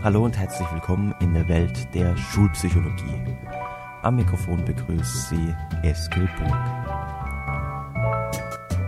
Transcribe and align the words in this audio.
Hallo 0.00 0.24
und 0.24 0.38
herzlich 0.38 0.70
willkommen 0.72 1.12
in 1.18 1.34
der 1.34 1.48
Welt 1.48 1.92
der 1.92 2.16
Schulpsychologie. 2.16 3.20
Am 4.02 4.14
Mikrofon 4.14 4.64
begrüßt 4.64 5.30
Sie 5.30 5.52
Eskil 5.82 6.28
Burg. 6.38 6.56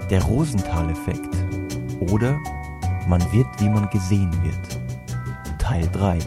Der 0.09 0.23
Rosenthal-Effekt 0.23 1.37
oder 1.99 2.39
man 3.09 3.21
wird, 3.33 3.49
wie 3.59 3.69
man 3.69 3.91
gesehen 3.91 4.31
wird. 4.45 5.59
Teil 5.59 5.89
3. 5.93 6.19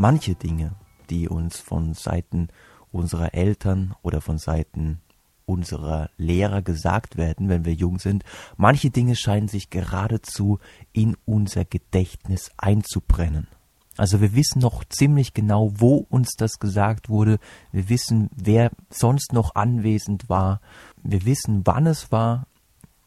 Manche 0.00 0.36
Dinge, 0.36 0.76
die 1.10 1.28
uns 1.28 1.58
von 1.58 1.92
Seiten 1.92 2.50
unserer 2.92 3.34
Eltern 3.34 3.96
oder 4.00 4.20
von 4.20 4.38
Seiten 4.38 5.00
unserer 5.44 6.08
Lehrer 6.16 6.62
gesagt 6.62 7.16
werden, 7.16 7.48
wenn 7.48 7.64
wir 7.64 7.74
jung 7.74 7.98
sind, 7.98 8.22
manche 8.56 8.90
Dinge 8.90 9.16
scheinen 9.16 9.48
sich 9.48 9.70
geradezu 9.70 10.60
in 10.92 11.16
unser 11.24 11.64
Gedächtnis 11.64 12.52
einzubrennen. 12.56 13.48
Also 13.96 14.20
wir 14.20 14.36
wissen 14.36 14.60
noch 14.60 14.84
ziemlich 14.84 15.34
genau, 15.34 15.72
wo 15.74 16.06
uns 16.08 16.36
das 16.38 16.60
gesagt 16.60 17.08
wurde. 17.08 17.40
Wir 17.72 17.88
wissen, 17.88 18.30
wer 18.36 18.70
sonst 18.90 19.32
noch 19.32 19.56
anwesend 19.56 20.28
war. 20.28 20.60
Wir 21.02 21.24
wissen, 21.24 21.62
wann 21.64 21.88
es 21.88 22.12
war. 22.12 22.46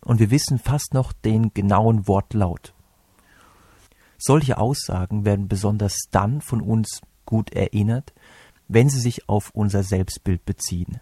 Und 0.01 0.19
wir 0.19 0.29
wissen 0.29 0.59
fast 0.59 0.93
noch 0.93 1.13
den 1.13 1.53
genauen 1.53 2.05
Wortlaut. 2.09 2.73
Solche 4.23 4.59
Aussagen 4.59 5.25
werden 5.25 5.47
besonders 5.47 5.97
dann 6.11 6.41
von 6.41 6.61
uns 6.61 7.01
gut 7.25 7.53
erinnert, 7.53 8.13
wenn 8.67 8.87
sie 8.87 8.99
sich 8.99 9.27
auf 9.27 9.49
unser 9.55 9.81
Selbstbild 9.81 10.45
beziehen. 10.45 10.99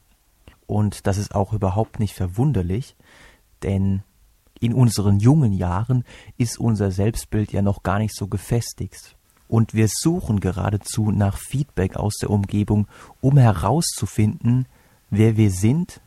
Und 0.68 1.06
das 1.06 1.18
ist 1.18 1.36
auch 1.36 1.52
überhaupt 1.52 2.00
nicht 2.00 2.14
verwunderlich, 2.14 2.96
denn 3.62 4.04
in 4.62 4.74
unseren 4.74 5.20
jungen 5.20 5.52
Jahren 5.52 6.06
ist 6.38 6.58
unser 6.62 6.92
Selbstbild 6.92 7.52
ja 7.52 7.62
noch 7.62 7.84
gar 7.84 8.00
nicht 8.00 8.16
so 8.16 8.28
gefestigt. 8.28 9.18
Und 9.50 9.74
wir 9.74 9.90
suchen 9.90 10.40
geradezu 10.40 11.12
nach 11.12 11.38
Feedback 11.38 11.98
aus 11.98 12.16
der 12.22 12.30
Umgebung, 12.30 12.88
um 13.20 13.38
herauszufinden, 13.38 14.66
wer 15.10 15.36
wir 15.36 15.52
sind 15.52 16.00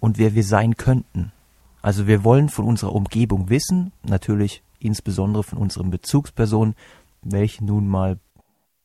und 0.00 0.18
wer 0.18 0.34
wir 0.34 0.44
sein 0.44 0.76
könnten. 0.76 1.32
Also 1.80 2.06
wir 2.06 2.24
wollen 2.24 2.50
von 2.50 2.66
unserer 2.66 2.94
Umgebung 2.94 3.48
wissen, 3.48 3.90
natürlich 4.02 4.62
insbesondere 4.78 5.42
von 5.42 5.58
unseren 5.58 5.90
Bezugspersonen, 5.90 6.74
welche 7.22 7.64
nun 7.64 7.86
mal 7.88 8.18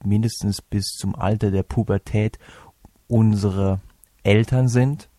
mindestens 0.04 0.62
bis 0.62 0.86
zum 0.98 1.16
Alter 1.16 1.52
der 1.52 1.64
Pubertät 1.64 2.40
unsere 3.08 3.80
Eltern 4.24 4.68
sind, 4.68 5.10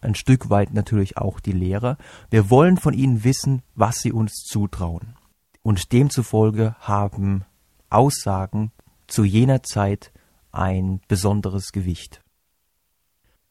ein 0.00 0.14
Stück 0.14 0.48
weit 0.48 0.72
natürlich 0.72 1.16
auch 1.16 1.40
die 1.40 1.52
Lehrer. 1.52 1.98
Wir 2.30 2.50
wollen 2.50 2.76
von 2.76 2.94
ihnen 2.94 3.24
wissen, 3.24 3.62
was 3.74 4.00
sie 4.00 4.12
uns 4.12 4.44
zutrauen. 4.44 5.16
Und 5.62 5.92
demzufolge 5.92 6.76
haben 6.80 7.44
Aussagen 7.90 8.70
zu 9.06 9.24
jener 9.24 9.62
Zeit 9.62 10.12
ein 10.52 11.00
besonderes 11.08 11.72
Gewicht. 11.72 12.22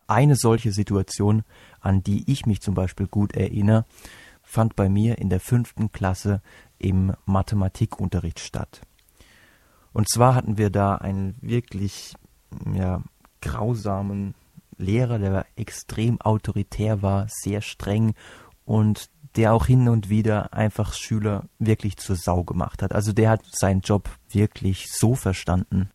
Eine 0.07 0.35
solche 0.35 0.71
Situation, 0.71 1.43
an 1.81 2.01
die 2.01 2.31
ich 2.31 2.45
mich 2.45 2.61
zum 2.61 2.75
Beispiel 2.75 3.07
gut 3.07 3.33
erinnere, 3.35 3.85
fand 4.47 4.75
bei 4.77 4.87
mir 4.87 5.17
in 5.17 5.29
der 5.29 5.41
fünften 5.41 5.91
Klasse 5.91 6.41
im 6.79 7.13
Mathematikunterricht 7.25 8.39
statt. 8.39 8.81
Und 9.91 10.09
zwar 10.09 10.35
hatten 10.35 10.57
wir 10.57 10.69
da 10.69 10.95
einen 10.95 11.35
wirklich 11.41 12.15
ja, 12.73 13.03
grausamen 13.41 14.35
Lehrer, 14.77 15.19
der 15.19 15.45
extrem 15.55 16.21
autoritär 16.21 17.01
war, 17.01 17.27
sehr 17.29 17.61
streng 17.61 18.13
und 18.63 19.09
der 19.35 19.53
auch 19.53 19.65
hin 19.65 19.89
und 19.89 20.09
wieder 20.09 20.53
einfach 20.53 20.93
Schüler 20.93 21.43
wirklich 21.59 21.97
zur 21.97 22.15
Sau 22.15 22.43
gemacht 22.43 22.81
hat. 22.81 22.93
Also 22.93 23.11
der 23.11 23.31
hat 23.31 23.41
seinen 23.51 23.81
Job 23.81 24.09
wirklich 24.29 24.87
so 24.91 25.13
verstanden, 25.13 25.89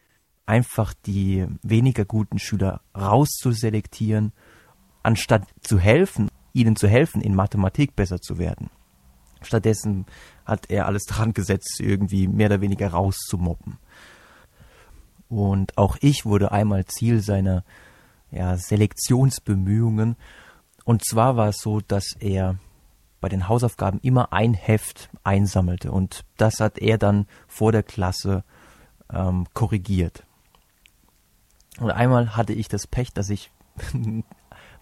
einfach 0.44 0.92
die 1.06 1.46
weniger 1.62 2.04
guten 2.04 2.38
Schüler 2.38 2.82
rauszuselektieren, 2.96 4.32
anstatt 5.02 5.46
zu 5.60 5.78
helfen 5.78 6.28
ihnen 6.52 6.76
zu 6.76 6.88
helfen, 6.88 7.20
in 7.20 7.34
Mathematik 7.34 7.96
besser 7.96 8.20
zu 8.20 8.38
werden. 8.38 8.70
Stattdessen 9.42 10.06
hat 10.44 10.70
er 10.70 10.86
alles 10.86 11.04
dran 11.04 11.32
gesetzt, 11.32 11.80
irgendwie 11.80 12.28
mehr 12.28 12.46
oder 12.46 12.60
weniger 12.60 12.88
rauszumobben. 12.88 13.78
Und 15.28 15.78
auch 15.78 15.96
ich 16.00 16.26
wurde 16.26 16.52
einmal 16.52 16.84
Ziel 16.84 17.20
seiner 17.22 17.64
ja, 18.30 18.56
Selektionsbemühungen. 18.56 20.16
Und 20.84 21.04
zwar 21.06 21.36
war 21.36 21.48
es 21.48 21.58
so, 21.58 21.80
dass 21.80 22.14
er 22.18 22.58
bei 23.20 23.28
den 23.28 23.48
Hausaufgaben 23.48 24.00
immer 24.02 24.32
ein 24.32 24.52
Heft 24.52 25.08
einsammelte. 25.22 25.92
Und 25.92 26.24
das 26.36 26.60
hat 26.60 26.78
er 26.78 26.98
dann 26.98 27.26
vor 27.46 27.72
der 27.72 27.82
Klasse 27.82 28.44
ähm, 29.10 29.46
korrigiert. 29.54 30.24
Und 31.78 31.90
einmal 31.90 32.36
hatte 32.36 32.52
ich 32.52 32.68
das 32.68 32.86
Pech, 32.86 33.12
dass 33.12 33.30
ich 33.30 33.50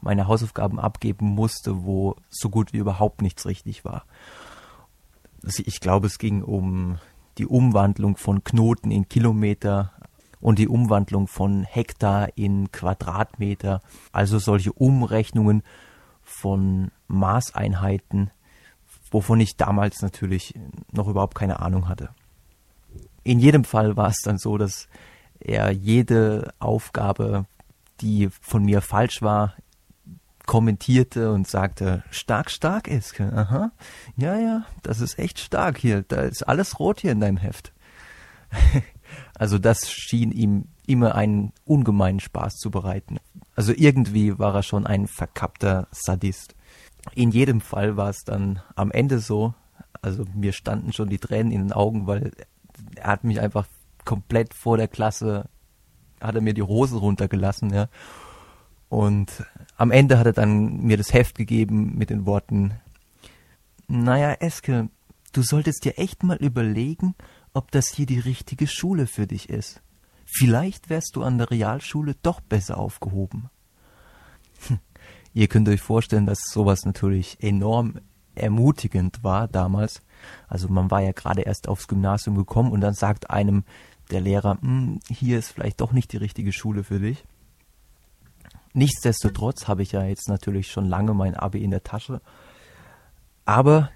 meine 0.00 0.26
Hausaufgaben 0.26 0.78
abgeben 0.78 1.26
musste, 1.26 1.84
wo 1.84 2.16
so 2.28 2.48
gut 2.48 2.72
wie 2.72 2.78
überhaupt 2.78 3.22
nichts 3.22 3.46
richtig 3.46 3.84
war. 3.84 4.04
Ich 5.42 5.80
glaube, 5.80 6.06
es 6.06 6.18
ging 6.18 6.42
um 6.42 6.98
die 7.38 7.46
Umwandlung 7.46 8.16
von 8.16 8.44
Knoten 8.44 8.90
in 8.90 9.08
Kilometer 9.08 9.92
und 10.40 10.58
die 10.58 10.68
Umwandlung 10.68 11.26
von 11.26 11.64
Hektar 11.64 12.36
in 12.36 12.72
Quadratmeter, 12.72 13.82
also 14.12 14.38
solche 14.38 14.72
Umrechnungen 14.72 15.62
von 16.22 16.90
Maßeinheiten, 17.08 18.30
wovon 19.10 19.40
ich 19.40 19.56
damals 19.56 20.02
natürlich 20.02 20.54
noch 20.92 21.08
überhaupt 21.08 21.34
keine 21.34 21.60
Ahnung 21.60 21.88
hatte. 21.88 22.10
In 23.22 23.38
jedem 23.38 23.64
Fall 23.64 23.96
war 23.96 24.08
es 24.08 24.20
dann 24.22 24.38
so, 24.38 24.56
dass 24.56 24.88
er 25.40 25.70
jede 25.70 26.52
Aufgabe, 26.58 27.46
die 28.00 28.28
von 28.40 28.64
mir 28.64 28.80
falsch 28.80 29.22
war, 29.22 29.54
kommentierte 30.46 31.32
und 31.32 31.46
sagte, 31.46 32.02
stark, 32.10 32.50
stark 32.50 32.88
ist. 32.88 33.20
Aha. 33.20 33.72
Ja, 34.16 34.36
ja, 34.38 34.66
das 34.82 35.00
ist 35.00 35.18
echt 35.18 35.38
stark 35.38 35.78
hier. 35.78 36.02
Da 36.02 36.22
ist 36.22 36.42
alles 36.42 36.78
rot 36.78 37.00
hier 37.00 37.12
in 37.12 37.20
deinem 37.20 37.36
Heft. 37.36 37.72
also 39.38 39.58
das 39.58 39.90
schien 39.90 40.32
ihm 40.32 40.64
immer 40.86 41.14
einen 41.14 41.52
ungemeinen 41.64 42.20
Spaß 42.20 42.56
zu 42.56 42.70
bereiten. 42.70 43.18
Also 43.54 43.72
irgendwie 43.76 44.38
war 44.38 44.54
er 44.54 44.62
schon 44.62 44.86
ein 44.86 45.06
verkappter 45.06 45.86
Sadist. 45.92 46.56
In 47.14 47.30
jedem 47.30 47.60
Fall 47.60 47.96
war 47.96 48.10
es 48.10 48.24
dann 48.24 48.60
am 48.74 48.90
Ende 48.90 49.20
so, 49.20 49.54
also 50.02 50.24
mir 50.34 50.52
standen 50.52 50.92
schon 50.92 51.08
die 51.08 51.18
Tränen 51.18 51.52
in 51.52 51.62
den 51.62 51.72
Augen, 51.72 52.06
weil 52.06 52.32
er 52.96 53.06
hat 53.06 53.24
mich 53.24 53.40
einfach 53.40 53.66
komplett 54.04 54.54
vor 54.54 54.76
der 54.76 54.88
Klasse, 54.88 55.48
hat 56.20 56.34
er 56.34 56.40
mir 56.40 56.54
die 56.54 56.62
Hose 56.62 56.96
runtergelassen, 56.96 57.72
ja. 57.72 57.88
Und 58.90 59.46
am 59.76 59.92
Ende 59.92 60.18
hat 60.18 60.26
er 60.26 60.32
dann 60.32 60.82
mir 60.82 60.96
das 60.96 61.14
Heft 61.14 61.38
gegeben 61.38 61.96
mit 61.96 62.10
den 62.10 62.26
Worten, 62.26 62.74
naja, 63.86 64.32
Eske, 64.32 64.90
du 65.32 65.42
solltest 65.42 65.84
dir 65.84 65.96
echt 65.96 66.24
mal 66.24 66.36
überlegen, 66.36 67.14
ob 67.54 67.70
das 67.70 67.88
hier 67.88 68.06
die 68.06 68.18
richtige 68.18 68.66
Schule 68.66 69.06
für 69.06 69.28
dich 69.28 69.48
ist. 69.48 69.80
Vielleicht 70.26 70.90
wärst 70.90 71.14
du 71.14 71.22
an 71.22 71.38
der 71.38 71.50
Realschule 71.50 72.16
doch 72.22 72.40
besser 72.40 72.78
aufgehoben. 72.78 73.48
Ihr 75.34 75.46
könnt 75.46 75.68
euch 75.68 75.80
vorstellen, 75.80 76.26
dass 76.26 76.40
sowas 76.50 76.84
natürlich 76.84 77.40
enorm 77.40 78.00
ermutigend 78.34 79.22
war 79.22 79.46
damals. 79.46 80.02
Also 80.48 80.68
man 80.68 80.90
war 80.90 81.00
ja 81.00 81.12
gerade 81.12 81.42
erst 81.42 81.68
aufs 81.68 81.86
Gymnasium 81.86 82.34
gekommen 82.36 82.72
und 82.72 82.80
dann 82.80 82.94
sagt 82.94 83.30
einem 83.30 83.62
der 84.10 84.20
Lehrer, 84.20 84.58
hm, 84.60 84.98
hier 85.08 85.38
ist 85.38 85.52
vielleicht 85.52 85.80
doch 85.80 85.92
nicht 85.92 86.12
die 86.12 86.16
richtige 86.16 86.52
Schule 86.52 86.82
für 86.82 86.98
dich. 86.98 87.24
Nichtsdestotrotz 88.72 89.68
habe 89.68 89.82
ich 89.82 89.92
ja 89.92 90.04
jetzt 90.04 90.28
natürlich 90.28 90.70
schon 90.70 90.86
lange 90.86 91.14
mein 91.14 91.34
Abi 91.34 91.62
in 91.62 91.70
der 91.70 91.82
Tasche. 91.82 92.20
Aber 93.44 93.90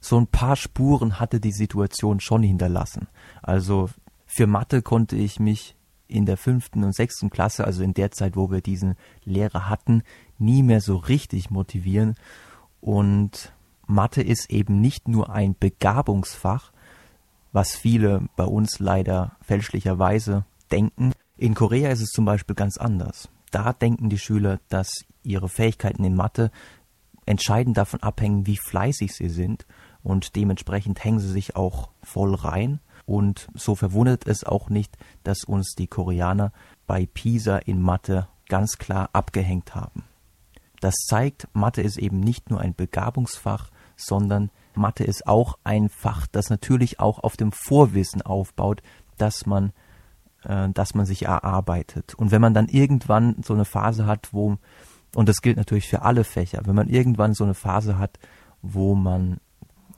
so 0.00 0.18
ein 0.18 0.26
paar 0.26 0.56
Spuren 0.56 1.20
hatte 1.20 1.40
die 1.40 1.52
Situation 1.52 2.20
schon 2.20 2.42
hinterlassen. 2.42 3.08
Also 3.42 3.88
für 4.26 4.46
Mathe 4.46 4.82
konnte 4.82 5.16
ich 5.16 5.40
mich 5.40 5.76
in 6.08 6.26
der 6.26 6.36
fünften 6.36 6.84
und 6.84 6.94
sechsten 6.94 7.30
Klasse, 7.30 7.64
also 7.64 7.82
in 7.82 7.94
der 7.94 8.10
Zeit, 8.10 8.36
wo 8.36 8.50
wir 8.50 8.60
diesen 8.60 8.94
Lehrer 9.24 9.68
hatten, 9.68 10.02
nie 10.38 10.62
mehr 10.62 10.80
so 10.80 10.96
richtig 10.96 11.50
motivieren. 11.50 12.14
Und 12.80 13.52
Mathe 13.86 14.22
ist 14.22 14.50
eben 14.50 14.80
nicht 14.80 15.08
nur 15.08 15.30
ein 15.30 15.56
Begabungsfach, 15.58 16.72
was 17.52 17.74
viele 17.74 18.28
bei 18.36 18.44
uns 18.44 18.78
leider 18.78 19.36
fälschlicherweise 19.40 20.44
denken. 20.70 21.12
In 21.36 21.54
Korea 21.54 21.90
ist 21.90 22.00
es 22.00 22.10
zum 22.10 22.24
Beispiel 22.24 22.56
ganz 22.56 22.78
anders. 22.78 23.28
Da 23.50 23.72
denken 23.72 24.08
die 24.08 24.18
Schüler, 24.18 24.58
dass 24.68 25.04
ihre 25.22 25.48
Fähigkeiten 25.48 26.04
in 26.04 26.14
Mathe 26.14 26.50
entscheidend 27.26 27.76
davon 27.76 28.02
abhängen, 28.02 28.46
wie 28.46 28.56
fleißig 28.56 29.12
sie 29.12 29.28
sind. 29.28 29.66
Und 30.02 30.36
dementsprechend 30.36 31.02
hängen 31.04 31.20
sie 31.20 31.30
sich 31.30 31.56
auch 31.56 31.90
voll 32.02 32.34
rein. 32.34 32.80
Und 33.04 33.48
so 33.54 33.74
verwundert 33.74 34.26
es 34.26 34.44
auch 34.44 34.70
nicht, 34.70 34.96
dass 35.24 35.44
uns 35.44 35.74
die 35.74 35.86
Koreaner 35.86 36.52
bei 36.86 37.06
Pisa 37.06 37.58
in 37.58 37.82
Mathe 37.82 38.28
ganz 38.48 38.78
klar 38.78 39.10
abgehängt 39.12 39.74
haben. 39.74 40.04
Das 40.80 40.94
zeigt, 41.06 41.48
Mathe 41.52 41.82
ist 41.82 41.98
eben 41.98 42.20
nicht 42.20 42.50
nur 42.50 42.60
ein 42.60 42.74
Begabungsfach, 42.74 43.70
sondern 43.96 44.50
Mathe 44.74 45.04
ist 45.04 45.26
auch 45.26 45.58
ein 45.64 45.88
Fach, 45.88 46.26
das 46.26 46.50
natürlich 46.50 47.00
auch 47.00 47.18
auf 47.18 47.36
dem 47.36 47.52
Vorwissen 47.52 48.22
aufbaut, 48.22 48.82
dass 49.16 49.46
man, 49.46 49.72
äh, 50.46 50.68
dass 50.70 50.94
man 50.94 51.06
sich 51.06 51.24
erarbeitet. 51.24 52.14
Und 52.14 52.30
wenn 52.30 52.40
man 52.40 52.54
dann 52.54 52.68
irgendwann 52.68 53.36
so 53.42 53.54
eine 53.54 53.64
Phase 53.64 54.06
hat, 54.06 54.32
wo, 54.32 54.56
und 55.14 55.28
das 55.28 55.42
gilt 55.42 55.56
natürlich 55.56 55.88
für 55.88 56.02
alle 56.02 56.24
Fächer, 56.24 56.62
wenn 56.64 56.74
man 56.74 56.88
irgendwann 56.88 57.34
so 57.34 57.44
eine 57.44 57.54
Phase 57.54 57.98
hat, 57.98 58.18
wo 58.62 58.94
man 58.94 59.38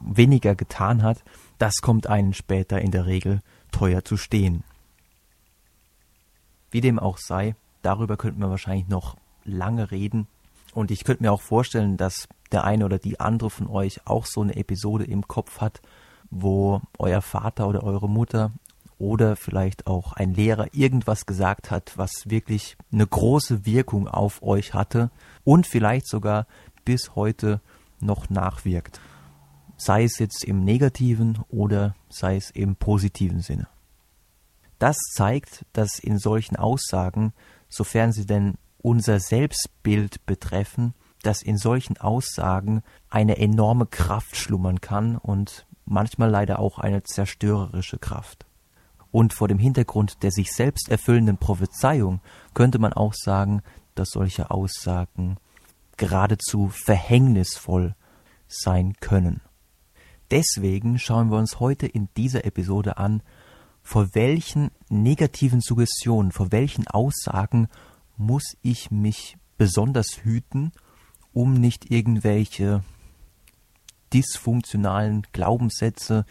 weniger 0.00 0.54
getan 0.54 1.02
hat, 1.02 1.22
das 1.58 1.76
kommt 1.76 2.06
einen 2.06 2.34
später 2.34 2.80
in 2.80 2.90
der 2.90 3.06
Regel 3.06 3.40
teuer 3.72 4.04
zu 4.04 4.16
stehen. 4.16 4.64
Wie 6.70 6.80
dem 6.80 6.98
auch 6.98 7.18
sei, 7.18 7.54
darüber 7.82 8.16
könnten 8.16 8.40
wir 8.40 8.50
wahrscheinlich 8.50 8.88
noch 8.88 9.16
lange 9.44 9.90
reden. 9.90 10.26
Und 10.74 10.90
ich 10.90 11.04
könnte 11.04 11.22
mir 11.22 11.32
auch 11.32 11.40
vorstellen, 11.40 11.96
dass 11.96 12.28
der 12.52 12.64
eine 12.64 12.84
oder 12.84 12.98
die 12.98 13.20
andere 13.20 13.50
von 13.50 13.66
euch 13.66 14.06
auch 14.06 14.26
so 14.26 14.42
eine 14.42 14.56
Episode 14.56 15.04
im 15.04 15.26
Kopf 15.26 15.60
hat, 15.60 15.80
wo 16.30 16.80
euer 16.98 17.22
Vater 17.22 17.68
oder 17.68 17.82
eure 17.82 18.08
Mutter 18.08 18.52
oder 18.98 19.36
vielleicht 19.36 19.86
auch 19.86 20.12
ein 20.12 20.34
Lehrer 20.34 20.68
irgendwas 20.72 21.26
gesagt 21.26 21.70
hat, 21.70 21.92
was 21.96 22.10
wirklich 22.26 22.76
eine 22.92 23.06
große 23.06 23.64
Wirkung 23.64 24.08
auf 24.08 24.42
euch 24.42 24.74
hatte 24.74 25.10
und 25.44 25.66
vielleicht 25.66 26.08
sogar 26.08 26.46
bis 26.84 27.14
heute 27.14 27.60
noch 28.00 28.30
nachwirkt. 28.30 29.00
Sei 29.76 30.04
es 30.04 30.18
jetzt 30.18 30.44
im 30.44 30.64
negativen 30.64 31.38
oder 31.48 31.94
sei 32.08 32.36
es 32.36 32.50
im 32.50 32.76
positiven 32.76 33.40
Sinne. 33.40 33.68
Das 34.78 34.96
zeigt, 35.12 35.64
dass 35.72 35.98
in 35.98 36.18
solchen 36.18 36.56
Aussagen, 36.56 37.32
sofern 37.68 38.12
sie 38.12 38.26
denn 38.26 38.54
unser 38.78 39.20
Selbstbild 39.20 40.24
betreffen, 40.26 40.94
dass 41.22 41.42
in 41.42 41.56
solchen 41.56 41.96
Aussagen 41.98 42.82
eine 43.10 43.38
enorme 43.38 43.86
Kraft 43.86 44.36
schlummern 44.36 44.80
kann 44.80 45.16
und 45.16 45.66
manchmal 45.84 46.30
leider 46.30 46.58
auch 46.58 46.78
eine 46.78 47.02
zerstörerische 47.02 47.98
Kraft. 47.98 48.47
Und 49.10 49.32
vor 49.32 49.48
dem 49.48 49.58
Hintergrund 49.58 50.22
der 50.22 50.30
sich 50.30 50.52
selbst 50.52 50.88
erfüllenden 50.88 51.38
Prophezeiung 51.38 52.20
könnte 52.54 52.78
man 52.78 52.92
auch 52.92 53.14
sagen, 53.14 53.62
dass 53.94 54.10
solche 54.10 54.50
Aussagen 54.50 55.38
geradezu 55.96 56.68
verhängnisvoll 56.68 57.94
sein 58.46 58.94
können. 59.00 59.40
Deswegen 60.30 60.98
schauen 60.98 61.30
wir 61.30 61.38
uns 61.38 61.58
heute 61.58 61.86
in 61.86 62.08
dieser 62.16 62.44
Episode 62.44 62.98
an, 62.98 63.22
vor 63.82 64.14
welchen 64.14 64.70
negativen 64.90 65.60
Suggestionen, 65.60 66.30
vor 66.30 66.52
welchen 66.52 66.86
Aussagen 66.86 67.68
muss 68.16 68.56
ich 68.62 68.90
mich 68.90 69.38
besonders 69.56 70.18
hüten, 70.22 70.72
um 71.32 71.54
nicht 71.54 71.90
irgendwelche 71.90 72.82
dysfunktionalen 74.12 75.26
Glaubenssätze 75.32 76.26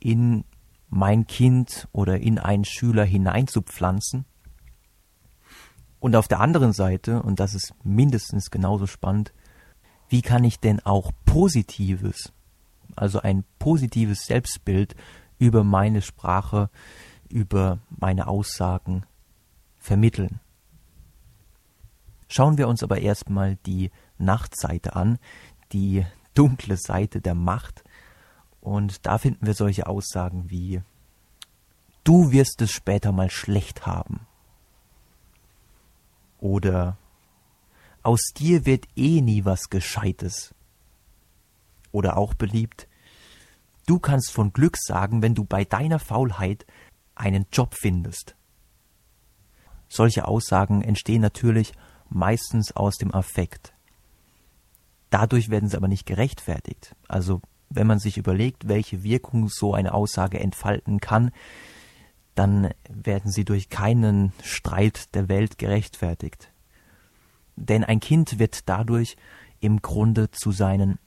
in 0.00 0.44
mein 0.88 1.26
Kind 1.26 1.88
oder 1.92 2.18
in 2.18 2.38
einen 2.38 2.64
Schüler 2.64 3.04
hineinzupflanzen. 3.04 4.24
Und 6.00 6.16
auf 6.16 6.28
der 6.28 6.40
anderen 6.40 6.72
Seite, 6.72 7.22
und 7.22 7.40
das 7.40 7.54
ist 7.54 7.74
mindestens 7.82 8.50
genauso 8.50 8.86
spannend, 8.86 9.32
wie 10.08 10.22
kann 10.22 10.44
ich 10.44 10.60
denn 10.60 10.80
auch 10.80 11.12
Positives, 11.24 12.32
also 12.96 13.20
ein 13.20 13.44
positives 13.58 14.24
Selbstbild 14.24 14.94
über 15.38 15.64
meine 15.64 16.00
Sprache, 16.00 16.70
über 17.28 17.78
meine 17.90 18.26
Aussagen 18.26 19.04
vermitteln? 19.76 20.40
Schauen 22.28 22.58
wir 22.58 22.68
uns 22.68 22.82
aber 22.82 22.98
erstmal 22.98 23.56
die 23.66 23.90
Nachtseite 24.18 24.94
an, 24.96 25.18
die 25.72 26.04
dunkle 26.34 26.76
Seite 26.76 27.20
der 27.20 27.34
Macht. 27.34 27.82
Und 28.60 29.06
da 29.06 29.18
finden 29.18 29.46
wir 29.46 29.54
solche 29.54 29.86
Aussagen 29.86 30.50
wie 30.50 30.82
Du 32.04 32.32
wirst 32.32 32.62
es 32.62 32.70
später 32.70 33.12
mal 33.12 33.30
schlecht 33.30 33.86
haben. 33.86 34.26
Oder 36.38 36.96
Aus 38.02 38.32
dir 38.36 38.64
wird 38.64 38.86
eh 38.96 39.20
nie 39.20 39.44
was 39.44 39.68
Gescheites. 39.68 40.54
Oder 41.92 42.16
auch 42.16 42.34
beliebt 42.34 42.88
Du 43.88 43.98
kannst 43.98 44.32
von 44.32 44.52
Glück 44.52 44.76
sagen, 44.76 45.22
wenn 45.22 45.34
du 45.34 45.44
bei 45.44 45.64
deiner 45.64 45.98
Faulheit 45.98 46.66
einen 47.14 47.46
Job 47.50 47.74
findest. 47.74 48.36
Solche 49.88 50.28
Aussagen 50.28 50.82
entstehen 50.82 51.22
natürlich 51.22 51.72
meistens 52.10 52.76
aus 52.76 52.96
dem 52.96 53.14
Affekt. 53.14 53.72
Dadurch 55.08 55.48
werden 55.48 55.70
sie 55.70 55.76
aber 55.78 55.88
nicht 55.88 56.04
gerechtfertigt. 56.04 56.94
Also 57.08 57.40
wenn 57.70 57.86
man 57.86 57.98
sich 57.98 58.16
überlegt, 58.16 58.68
welche 58.68 59.02
Wirkung 59.02 59.48
so 59.48 59.74
eine 59.74 59.94
Aussage 59.94 60.40
entfalten 60.40 61.00
kann, 61.00 61.30
dann 62.34 62.70
werden 62.88 63.30
sie 63.30 63.44
durch 63.44 63.68
keinen 63.68 64.32
Streit 64.42 65.14
der 65.14 65.28
Welt 65.28 65.58
gerechtfertigt. 65.58 66.50
Denn 67.56 67.84
ein 67.84 68.00
Kind 68.00 68.38
wird 68.38 68.68
dadurch 68.68 69.16
im 69.60 69.82
Grunde 69.82 70.30
zu 70.30 70.52
seinen, 70.52 70.98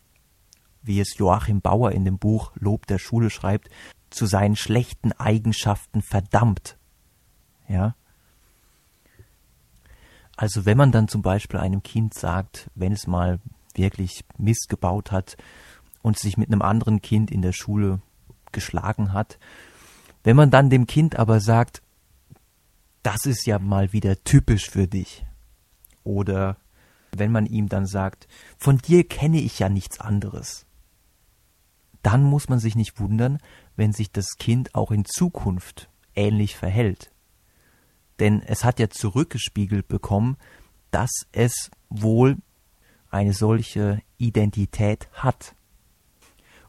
wie 0.81 0.99
es 0.99 1.17
Joachim 1.17 1.61
Bauer 1.61 1.93
in 1.93 2.03
dem 2.03 2.17
Buch 2.17 2.51
Lob 2.55 2.85
der 2.87 2.99
Schule 2.99 3.29
schreibt, 3.29 3.69
zu 4.09 4.25
seinen 4.25 4.57
schlechten 4.57 5.13
Eigenschaften 5.13 6.01
verdammt. 6.01 6.77
Ja, 7.69 7.95
also 10.41 10.65
wenn 10.65 10.75
man 10.75 10.91
dann 10.91 11.07
zum 11.07 11.21
Beispiel 11.21 11.59
einem 11.59 11.83
Kind 11.83 12.15
sagt, 12.15 12.71
wenn 12.73 12.93
es 12.93 13.05
mal 13.05 13.39
wirklich 13.75 14.25
Mist 14.39 14.69
gebaut 14.69 15.11
hat 15.11 15.37
und 16.01 16.17
sich 16.17 16.37
mit 16.37 16.49
einem 16.49 16.61
anderen 16.61 17.01
Kind 17.01 17.31
in 17.31 17.41
der 17.41 17.53
Schule 17.53 18.01
geschlagen 18.51 19.13
hat, 19.13 19.39
wenn 20.23 20.35
man 20.35 20.51
dann 20.51 20.69
dem 20.69 20.87
Kind 20.87 21.17
aber 21.17 21.39
sagt, 21.39 21.81
das 23.03 23.25
ist 23.25 23.45
ja 23.45 23.59
mal 23.59 23.93
wieder 23.93 24.23
typisch 24.23 24.69
für 24.69 24.87
dich. 24.87 25.25
Oder 26.03 26.57
wenn 27.15 27.31
man 27.31 27.45
ihm 27.45 27.69
dann 27.69 27.85
sagt, 27.85 28.27
von 28.57 28.77
dir 28.77 29.07
kenne 29.07 29.39
ich 29.39 29.59
ja 29.59 29.69
nichts 29.69 29.99
anderes. 29.99 30.65
Dann 32.03 32.23
muss 32.23 32.49
man 32.49 32.59
sich 32.59 32.75
nicht 32.75 32.99
wundern, 32.99 33.39
wenn 33.75 33.93
sich 33.93 34.11
das 34.11 34.37
Kind 34.37 34.75
auch 34.75 34.91
in 34.91 35.05
Zukunft 35.05 35.89
ähnlich 36.15 36.55
verhält 36.55 37.11
denn 38.21 38.43
es 38.43 38.63
hat 38.63 38.79
ja 38.79 38.87
zurückgespiegelt 38.87 39.87
bekommen, 39.87 40.37
dass 40.91 41.09
es 41.31 41.71
wohl 41.89 42.37
eine 43.09 43.33
solche 43.33 43.99
Identität 44.19 45.09
hat. 45.11 45.55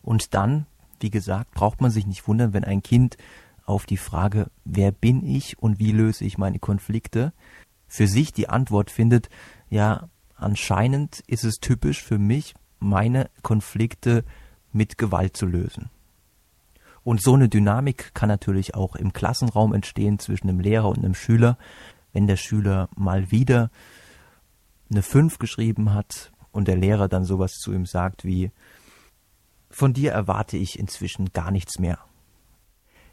Und 0.02 0.34
dann, 0.34 0.66
wie 1.00 1.10
gesagt, 1.10 1.52
braucht 1.52 1.80
man 1.80 1.90
sich 1.90 2.06
nicht 2.06 2.26
wundern, 2.26 2.52
wenn 2.52 2.64
ein 2.64 2.82
Kind 2.82 3.16
auf 3.64 3.86
die 3.86 3.96
Frage, 3.96 4.50
wer 4.64 4.92
bin 4.92 5.24
ich 5.24 5.58
und 5.58 5.78
wie 5.78 5.92
löse 5.92 6.24
ich 6.24 6.38
meine 6.38 6.58
Konflikte, 6.58 7.32
für 7.86 8.06
sich 8.06 8.32
die 8.32 8.48
Antwort 8.48 8.90
findet, 8.90 9.28
ja, 9.70 10.08
anscheinend 10.34 11.22
ist 11.26 11.44
es 11.44 11.56
typisch 11.56 12.02
für 12.02 12.18
mich, 12.18 12.54
meine 12.78 13.30
Konflikte 13.42 14.24
mit 14.72 14.98
Gewalt 14.98 15.36
zu 15.36 15.46
lösen. 15.46 15.90
Und 17.04 17.22
so 17.22 17.34
eine 17.34 17.48
Dynamik 17.48 18.14
kann 18.14 18.28
natürlich 18.28 18.74
auch 18.74 18.96
im 18.96 19.12
Klassenraum 19.12 19.74
entstehen 19.74 20.18
zwischen 20.18 20.48
einem 20.48 20.60
Lehrer 20.60 20.88
und 20.88 20.98
einem 20.98 21.14
Schüler, 21.14 21.58
wenn 22.12 22.26
der 22.26 22.36
Schüler 22.36 22.88
mal 22.96 23.30
wieder 23.30 23.70
eine 24.90 25.02
5 25.02 25.38
geschrieben 25.38 25.94
hat 25.94 26.32
und 26.52 26.68
der 26.68 26.76
Lehrer 26.76 27.08
dann 27.08 27.24
sowas 27.24 27.52
zu 27.52 27.72
ihm 27.72 27.86
sagt 27.86 28.24
wie 28.24 28.50
von 29.72 29.92
dir 29.92 30.12
erwarte 30.12 30.56
ich 30.56 30.78
inzwischen 30.78 31.32
gar 31.32 31.50
nichts 31.50 31.78
mehr. 31.78 31.98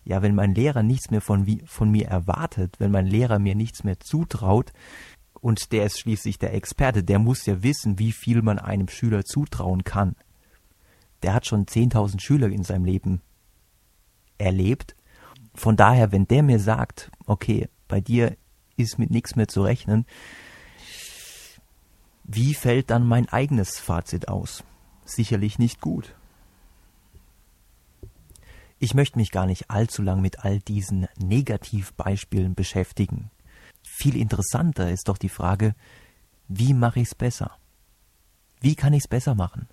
Ja, 0.04 0.22
wenn 0.22 0.36
mein 0.36 0.56
Lehrer 0.56 0.84
nichts 0.84 1.12
mehr 1.12 1.22
von, 1.22 1.46
von 1.66 1.92
mir 1.92 2.08
erwartet, 2.08 2.76
wenn 2.80 2.92
mein 2.92 3.06
Lehrer 3.06 3.40
mir 3.40 3.56
nichts 3.56 3.84
mehr 3.84 4.00
zutraut, 4.00 4.72
und 5.42 5.72
der 5.72 5.86
ist 5.86 6.00
schließlich 6.00 6.38
der 6.38 6.54
Experte, 6.54 7.04
der 7.04 7.20
muss 7.20 7.46
ja 7.46 7.64
wissen, 7.64 7.98
wie 7.98 8.12
viel 8.12 8.42
man 8.42 8.60
einem 8.60 8.90
Schüler 8.90 9.24
zutrauen 9.24 9.84
kann. 9.86 10.16
Der 11.24 11.34
hat 11.34 11.46
schon 11.46 11.66
10.000 11.66 12.22
Schüler 12.22 12.50
in 12.50 12.64
seinem 12.64 12.86
Leben 12.86 13.22
erlebt. 14.38 14.96
Von 15.56 15.78
daher, 15.78 16.12
wenn 16.12 16.28
der 16.28 16.44
mir 16.44 16.60
sagt, 16.60 17.12
okay, 17.26 17.70
bei 17.88 18.02
dir 18.02 18.36
ist 18.76 19.00
mit 19.00 19.12
nichts 19.12 19.36
mehr 19.36 19.48
zu 19.48 19.62
rechnen, 19.62 20.06
wie 22.24 22.54
fällt 22.54 22.90
dann 22.90 23.08
mein 23.08 23.28
eigenes 23.30 23.80
Fazit 23.80 24.28
aus? 24.28 24.64
Sicherlich 25.06 25.58
nicht 25.58 25.82
gut. 25.82 26.16
Ich 28.80 28.94
möchte 28.94 29.18
mich 29.18 29.32
gar 29.32 29.46
nicht 29.46 29.70
allzu 29.70 30.02
lang 30.02 30.22
mit 30.22 30.46
all 30.46 30.60
diesen 30.60 31.08
Negativbeispielen 31.18 32.56
beschäftigen. 32.56 33.30
Viel 33.84 34.16
interessanter 34.16 34.90
ist 34.90 35.10
doch 35.10 35.18
die 35.18 35.30
Frage, 35.30 35.76
wie 36.48 36.74
mache 36.74 37.02
ich 37.02 37.10
es 37.10 37.16
besser? 37.16 37.52
Wie 38.62 38.76
kann 38.76 38.94
ich 38.94 39.04
es 39.04 39.08
besser 39.08 39.36
machen? 39.36 39.68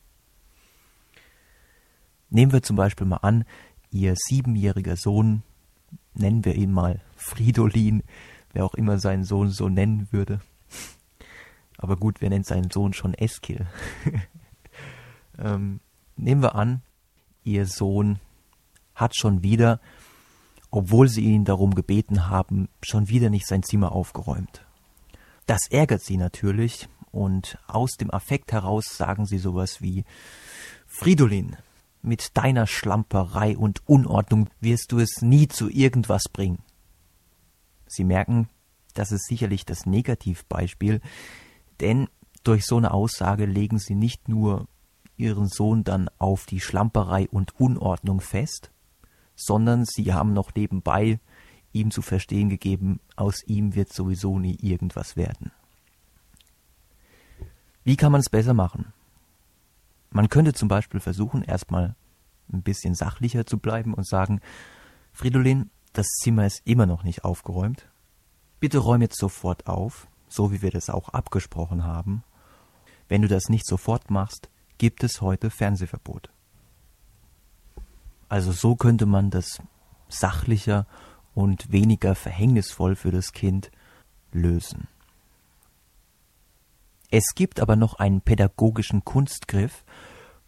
Nehmen 2.29 2.53
wir 2.53 2.63
zum 2.63 2.77
Beispiel 2.77 3.07
mal 3.07 3.19
an, 3.19 3.45
Ihr 3.91 4.15
siebenjähriger 4.17 4.97
Sohn 4.97 5.43
nennen 6.15 6.45
wir 6.45 6.55
ihn 6.55 6.73
mal 6.73 7.01
Fridolin, 7.17 8.03
wer 8.53 8.65
auch 8.65 8.75
immer 8.75 8.99
seinen 8.99 9.25
Sohn 9.25 9.51
so 9.51 9.69
nennen 9.69 10.09
würde. 10.11 10.41
Aber 11.79 11.97
gut, 11.97 12.21
wer 12.21 12.31
nennt 12.31 12.47
seinen 12.47 12.71
Sohn 12.71 12.93
schon 12.93 13.15
Eskil? 13.15 13.67
ähm, 15.39 15.81
nehmen 16.17 16.43
wir 16.43 16.55
an, 16.55 16.83
ihr 17.45 17.67
Sohn 17.67 18.19
hat 18.97 19.17
schon 19.17 19.45
wieder, 19.45 19.81
obwohl 20.73 21.09
sie 21.09 21.23
ihn 21.23 21.45
darum 21.45 21.75
gebeten 21.75 22.29
haben, 22.29 22.69
schon 22.83 23.09
wieder 23.09 23.31
nicht 23.31 23.47
sein 23.47 23.63
Zimmer 23.63 23.93
aufgeräumt. 23.93 24.67
Das 25.47 25.69
ärgert 25.71 26.03
sie 26.03 26.17
natürlich 26.17 26.89
und 27.13 27.59
aus 27.69 27.93
dem 27.93 28.13
Affekt 28.13 28.53
heraus 28.53 28.97
sagen 28.97 29.27
sie 29.27 29.39
sowas 29.39 29.81
wie 29.81 30.05
Fridolin, 30.87 31.57
mit 32.03 32.37
deiner 32.37 32.67
Schlamperei 32.67 33.57
und 33.57 33.87
Unordnung 33.89 34.49
wirst 34.61 34.93
du 34.93 34.99
es 34.99 35.23
nie 35.23 35.49
zu 35.49 35.69
irgendwas 35.69 36.25
bringen. 36.33 36.59
Sie 37.87 38.05
merken, 38.05 38.49
das 38.95 39.13
ist 39.13 39.27
sicherlich 39.27 39.65
das 39.65 39.87
Negativbeispiel, 39.87 41.01
denn 41.81 42.09
durch 42.45 42.65
so 42.65 42.77
eine 42.77 42.93
Aussage 42.93 43.45
legen 43.45 43.79
sie 43.79 43.95
nicht 43.95 44.29
nur 44.29 44.69
ihren 45.17 45.49
Sohn 45.49 45.83
dann 45.83 46.09
auf 46.19 46.47
die 46.47 46.61
Schlamperei 46.61 47.29
und 47.29 47.59
Unordnung 47.59 48.21
fest, 48.21 48.71
sondern 49.37 49.85
sie 49.85 50.13
haben 50.13 50.33
noch 50.33 50.55
nebenbei 50.55 51.21
ihm 51.73 51.91
zu 51.91 52.03
verstehen 52.03 52.49
gegeben, 52.49 53.01
aus 53.15 53.45
ihm 53.47 53.75
wird 53.75 53.93
sowieso 53.93 54.39
nie 54.39 54.57
irgendwas 54.61 55.17
werden. 55.17 55.53
Wie 57.85 57.97
kann 57.97 58.11
man 58.11 58.21
es 58.21 58.31
besser 58.31 58.55
machen? 58.55 58.93
Man 60.11 60.29
könnte 60.29 60.55
zum 60.55 60.69
Beispiel 60.69 60.99
versuchen, 60.99 61.43
erstmal 61.43 61.95
ein 62.53 62.63
bisschen 62.63 62.95
sachlicher 62.95 63.47
zu 63.47 63.59
bleiben 63.59 63.95
und 63.95 64.07
sagen, 64.07 64.41
Fridolin, 65.13 65.71
das 65.93 66.07
Zimmer 66.07 66.47
ist 66.47 66.63
immer 66.65 66.87
noch 66.87 67.05
nicht 67.05 67.25
aufgeräumt. 67.25 67.89
Bitte 68.61 68.79
räum 68.79 69.03
jetzt 69.03 69.19
sofort 69.19 69.67
auf, 69.67 70.09
so 70.29 70.53
wie 70.53 70.63
wir 70.63 70.71
das 70.71 70.91
auch 70.91 71.11
abgesprochen 71.11 71.85
haben. 71.85 72.25
Wenn 73.09 73.23
du 73.23 73.29
das 73.29 73.49
nicht 73.49 73.67
sofort 73.67 74.11
machst, 74.11 74.49
gibt 74.79 75.05
es 75.05 75.21
heute 75.21 75.51
Fernsehverbot. 75.51 76.31
Also 78.29 78.53
so 78.53 78.77
könnte 78.77 79.07
man 79.07 79.31
das 79.31 79.61
sachlicher 80.09 80.87
und 81.35 81.71
weniger 81.71 82.15
verhängnisvoll 82.15 82.97
für 82.97 83.11
das 83.11 83.33
Kind 83.33 83.71
lösen. 84.33 84.89
Es 87.11 87.35
gibt 87.35 87.61
aber 87.61 87.77
noch 87.77 87.95
einen 87.95 88.21
pädagogischen 88.21 89.05
Kunstgriff, 89.05 89.85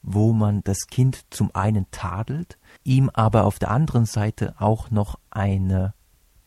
wo 0.02 0.32
man 0.32 0.62
das 0.64 0.86
Kind 0.86 1.24
zum 1.30 1.54
einen 1.54 1.86
tadelt, 1.90 2.58
ihm 2.84 3.10
aber 3.12 3.44
auf 3.44 3.58
der 3.58 3.70
anderen 3.70 4.06
Seite 4.06 4.54
auch 4.58 4.90
noch 4.90 5.18
eine 5.30 5.94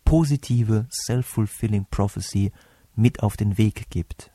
positive 0.06 0.88
self-fulfilling 0.92 1.86
prophecy 1.90 2.52
mit 2.96 3.24
auf 3.24 3.38
den 3.38 3.58
Weg 3.58 3.90
gibt. 3.90 4.32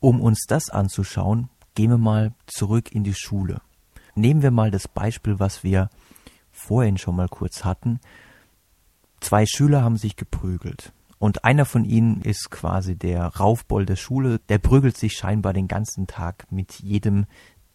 Um 0.00 0.20
uns 0.20 0.46
das 0.48 0.70
anzuschauen, 0.70 1.48
gehen 1.74 1.90
wir 1.90 1.98
mal 1.98 2.32
zurück 2.46 2.92
in 2.92 3.04
die 3.04 3.14
Schule. 3.14 3.60
Nehmen 4.14 4.42
wir 4.42 4.50
mal 4.50 4.70
das 4.70 4.88
Beispiel, 4.88 5.38
was 5.38 5.64
wir 5.64 5.90
vorhin 6.64 6.98
schon 6.98 7.16
mal 7.16 7.28
kurz 7.28 7.64
hatten. 7.64 8.00
Zwei 9.20 9.46
Schüler 9.46 9.82
haben 9.82 9.96
sich 9.96 10.16
geprügelt. 10.16 10.92
Und 11.18 11.44
einer 11.44 11.64
von 11.64 11.84
ihnen 11.84 12.20
ist 12.22 12.50
quasi 12.50 12.96
der 12.96 13.26
Raufbold 13.26 13.88
der 13.88 13.96
Schule, 13.96 14.40
der 14.48 14.58
prügelt 14.58 14.96
sich 14.96 15.14
scheinbar 15.14 15.52
den 15.52 15.68
ganzen 15.68 16.06
Tag 16.06 16.50
mit 16.50 16.80
jedem, 16.80 17.26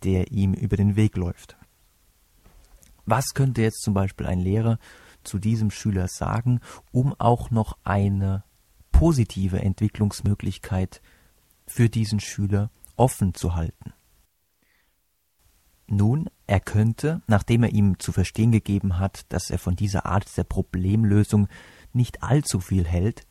der 0.04 0.32
ihm 0.32 0.54
über 0.54 0.78
den 0.78 0.96
Weg 0.96 1.18
läuft. 1.18 1.58
Was 3.06 3.34
könnte 3.34 3.62
jetzt 3.62 3.82
zum 3.82 3.94
Beispiel 3.94 4.28
ein 4.28 4.40
Lehrer 4.40 4.78
zu 5.24 5.40
diesem 5.40 5.72
Schüler 5.72 6.08
sagen, 6.08 6.60
um 6.92 7.16
auch 7.18 7.50
noch 7.50 7.78
eine 7.84 8.44
positive 8.92 9.60
Entwicklungsmöglichkeit 9.62 11.02
für 11.66 11.90
diesen 11.90 12.20
Schüler 12.20 12.70
offen 12.98 13.34
zu 13.34 13.56
halten? 13.56 13.94
Nun, 15.88 16.30
er 16.50 16.60
könnte, 16.60 17.22
nachdem 17.28 17.62
er 17.62 17.70
ihm 17.70 18.00
zu 18.00 18.12
verstehen 18.12 18.52
gegeben 18.52 18.98
hat, 18.98 19.32
dass 19.32 19.52
er 19.52 19.60
von 19.60 19.76
dieser 19.76 20.08
Art 20.08 20.36
der 20.36 20.44
Problemlösung 20.44 21.48
nicht 21.94 22.24
allzu 22.24 22.60
viel 22.60 22.86
hält, 22.86 23.28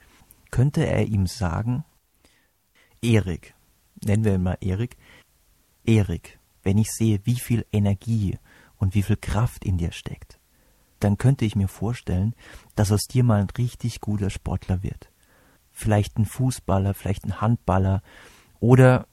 könnte 0.53 0.87
er 0.87 1.05
ihm 1.05 1.27
sagen, 1.27 1.85
Erik, 3.03 3.55
nennen 4.05 4.25
wir 4.25 4.35
ihn 4.37 4.43
mal 4.45 4.59
Erik, 4.61 4.97
Erik, 5.85 6.39
wenn 6.63 6.79
ich 6.79 6.93
sehe, 6.93 7.21
wie 7.25 7.41
viel 7.41 7.67
Energie 7.73 8.39
und 8.77 8.95
wie 8.95 9.03
viel 9.03 9.17
Kraft 9.17 9.65
in 9.65 9.79
dir 9.79 9.91
steckt, 9.91 10.39
dann 11.01 11.19
könnte 11.19 11.45
ich 11.45 11.57
mir 11.57 11.69
vorstellen, 11.69 12.37
dass 12.77 12.93
aus 12.93 13.09
dir 13.09 13.25
mal 13.25 13.41
ein 13.41 13.51
richtig 13.51 14.01
guter 14.01 14.31
Sportler 14.31 14.85
wird. 14.85 15.11
Vielleicht 15.73 16.19
ein 16.19 16.25
Fußballer, 16.25 16.95
vielleicht 16.95 17.25
ein 17.25 17.41
Handballer 17.41 18.01
oder 18.61 19.09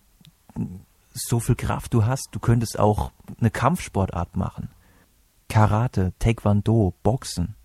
so 1.15 1.39
viel 1.39 1.55
Kraft 1.55 1.93
du 1.93 2.05
hast, 2.05 2.29
du 2.31 2.39
könntest 2.39 2.77
auch 2.79 3.12
eine 3.39 3.51
Kampfsportart 3.51 4.36
machen. 4.36 4.69
Karate, 5.48 6.13
Taekwondo, 6.19 6.93
Boxen. 7.03 7.55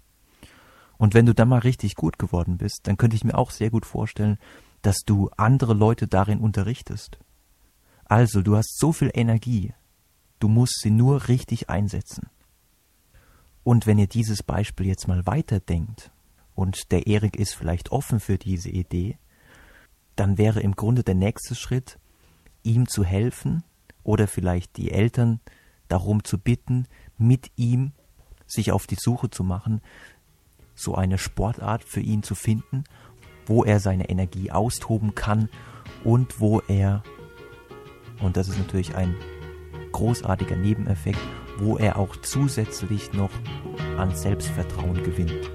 Und 0.98 1.14
wenn 1.14 1.26
du 1.26 1.34
dann 1.34 1.48
mal 1.48 1.60
richtig 1.60 1.94
gut 1.94 2.18
geworden 2.18 2.58
bist, 2.58 2.80
dann 2.84 2.96
könnte 2.96 3.16
ich 3.16 3.24
mir 3.24 3.36
auch 3.36 3.50
sehr 3.50 3.70
gut 3.70 3.86
vorstellen, 3.86 4.38
dass 4.82 4.98
du 5.04 5.30
andere 5.36 5.74
Leute 5.74 6.06
darin 6.06 6.40
unterrichtest. 6.40 7.18
Also, 8.04 8.42
du 8.42 8.56
hast 8.56 8.78
so 8.78 8.92
viel 8.92 9.10
Energie, 9.14 9.72
du 10.40 10.48
musst 10.48 10.80
sie 10.80 10.90
nur 10.90 11.28
richtig 11.28 11.70
einsetzen. 11.70 12.28
Und 13.62 13.86
wenn 13.86 13.98
ihr 13.98 14.08
dieses 14.08 14.42
Beispiel 14.42 14.86
jetzt 14.86 15.06
mal 15.06 15.26
weiterdenkt, 15.26 16.10
und 16.54 16.90
der 16.92 17.06
Erik 17.06 17.36
ist 17.36 17.54
vielleicht 17.54 17.92
offen 17.92 18.20
für 18.20 18.36
diese 18.36 18.68
Idee, 18.68 19.16
dann 20.16 20.38
wäre 20.38 20.60
im 20.60 20.76
Grunde 20.76 21.02
der 21.02 21.14
nächste 21.14 21.54
Schritt, 21.54 21.99
ihm 22.62 22.88
zu 22.88 23.04
helfen 23.04 23.62
oder 24.02 24.26
vielleicht 24.26 24.76
die 24.76 24.90
Eltern 24.90 25.40
darum 25.88 26.24
zu 26.24 26.38
bitten, 26.38 26.86
mit 27.18 27.50
ihm 27.56 27.92
sich 28.46 28.72
auf 28.72 28.86
die 28.86 28.96
Suche 28.96 29.30
zu 29.30 29.44
machen, 29.44 29.80
so 30.74 30.94
eine 30.94 31.18
Sportart 31.18 31.84
für 31.84 32.00
ihn 32.00 32.22
zu 32.22 32.34
finden, 32.34 32.84
wo 33.46 33.64
er 33.64 33.80
seine 33.80 34.08
Energie 34.08 34.50
austoben 34.50 35.14
kann 35.14 35.48
und 36.04 36.40
wo 36.40 36.60
er, 36.60 37.02
und 38.20 38.36
das 38.36 38.48
ist 38.48 38.58
natürlich 38.58 38.94
ein 38.94 39.14
großartiger 39.92 40.56
Nebeneffekt, 40.56 41.20
wo 41.58 41.76
er 41.76 41.98
auch 41.98 42.16
zusätzlich 42.16 43.12
noch 43.12 43.30
an 43.98 44.14
Selbstvertrauen 44.14 45.02
gewinnt. 45.02 45.50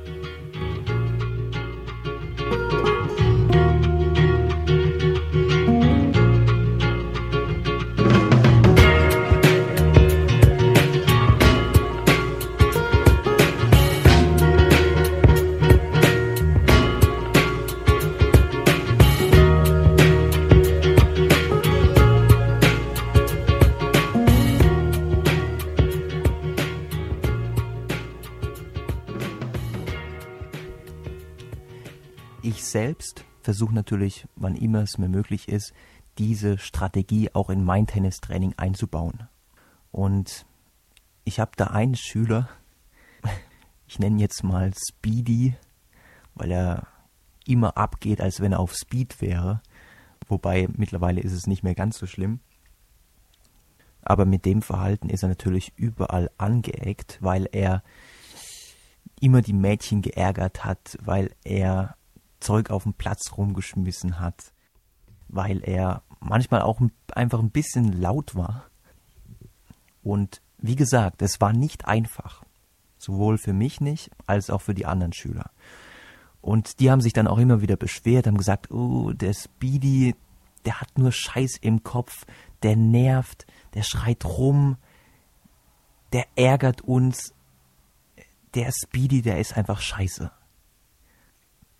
Selbst 32.75 33.23
versuche 33.41 33.73
natürlich, 33.73 34.27
wann 34.35 34.57
immer 34.57 34.81
es 34.81 34.97
mir 34.97 35.07
möglich 35.07 35.47
ist, 35.47 35.71
diese 36.17 36.57
Strategie 36.57 37.33
auch 37.33 37.49
in 37.49 37.63
mein 37.63 37.87
Tennistraining 37.87 38.53
einzubauen. 38.57 39.29
Und 39.93 40.45
ich 41.23 41.39
habe 41.39 41.51
da 41.55 41.67
einen 41.67 41.95
Schüler, 41.95 42.49
ich 43.87 43.97
nenne 43.97 44.17
ihn 44.17 44.19
jetzt 44.19 44.43
mal 44.43 44.73
Speedy, 44.73 45.55
weil 46.33 46.51
er 46.51 46.87
immer 47.47 47.77
abgeht, 47.77 48.19
als 48.19 48.41
wenn 48.41 48.51
er 48.51 48.59
auf 48.59 48.75
Speed 48.75 49.21
wäre. 49.21 49.61
Wobei 50.27 50.67
mittlerweile 50.75 51.21
ist 51.21 51.31
es 51.31 51.47
nicht 51.47 51.63
mehr 51.63 51.75
ganz 51.75 51.97
so 51.97 52.07
schlimm. 52.07 52.41
Aber 54.01 54.25
mit 54.25 54.43
dem 54.43 54.61
Verhalten 54.61 55.07
ist 55.07 55.23
er 55.23 55.29
natürlich 55.29 55.71
überall 55.77 56.29
angeeckt, 56.37 57.19
weil 57.21 57.47
er 57.53 57.83
immer 59.21 59.41
die 59.41 59.53
Mädchen 59.53 60.01
geärgert 60.01 60.65
hat, 60.65 60.97
weil 61.01 61.31
er 61.45 61.95
Zeug 62.45 62.69
auf 62.69 62.83
dem 62.83 62.93
Platz 62.93 63.31
rumgeschmissen 63.35 64.19
hat, 64.19 64.53
weil 65.27 65.63
er 65.63 66.03
manchmal 66.19 66.61
auch 66.61 66.79
einfach 67.13 67.39
ein 67.39 67.49
bisschen 67.49 67.99
laut 67.99 68.35
war. 68.35 68.65
Und 70.03 70.41
wie 70.59 70.75
gesagt, 70.75 71.21
es 71.21 71.41
war 71.41 71.53
nicht 71.53 71.87
einfach. 71.87 72.43
Sowohl 72.97 73.37
für 73.37 73.53
mich 73.53 73.81
nicht, 73.81 74.11
als 74.27 74.49
auch 74.49 74.61
für 74.61 74.73
die 74.73 74.85
anderen 74.85 75.13
Schüler. 75.13 75.49
Und 76.41 76.79
die 76.79 76.91
haben 76.91 77.01
sich 77.01 77.13
dann 77.13 77.27
auch 77.27 77.39
immer 77.39 77.61
wieder 77.61 77.75
beschwert, 77.75 78.27
haben 78.27 78.37
gesagt, 78.37 78.69
oh, 78.69 79.11
der 79.11 79.33
Speedy, 79.33 80.15
der 80.65 80.79
hat 80.79 80.97
nur 80.97 81.11
Scheiß 81.11 81.57
im 81.61 81.83
Kopf, 81.83 82.25
der 82.61 82.75
nervt, 82.75 83.47
der 83.73 83.81
schreit 83.81 84.23
rum, 84.25 84.77
der 86.13 86.25
ärgert 86.35 86.81
uns. 86.81 87.33
Der 88.53 88.71
Speedy, 88.71 89.21
der 89.21 89.39
ist 89.39 89.57
einfach 89.57 89.81
scheiße. 89.81 90.31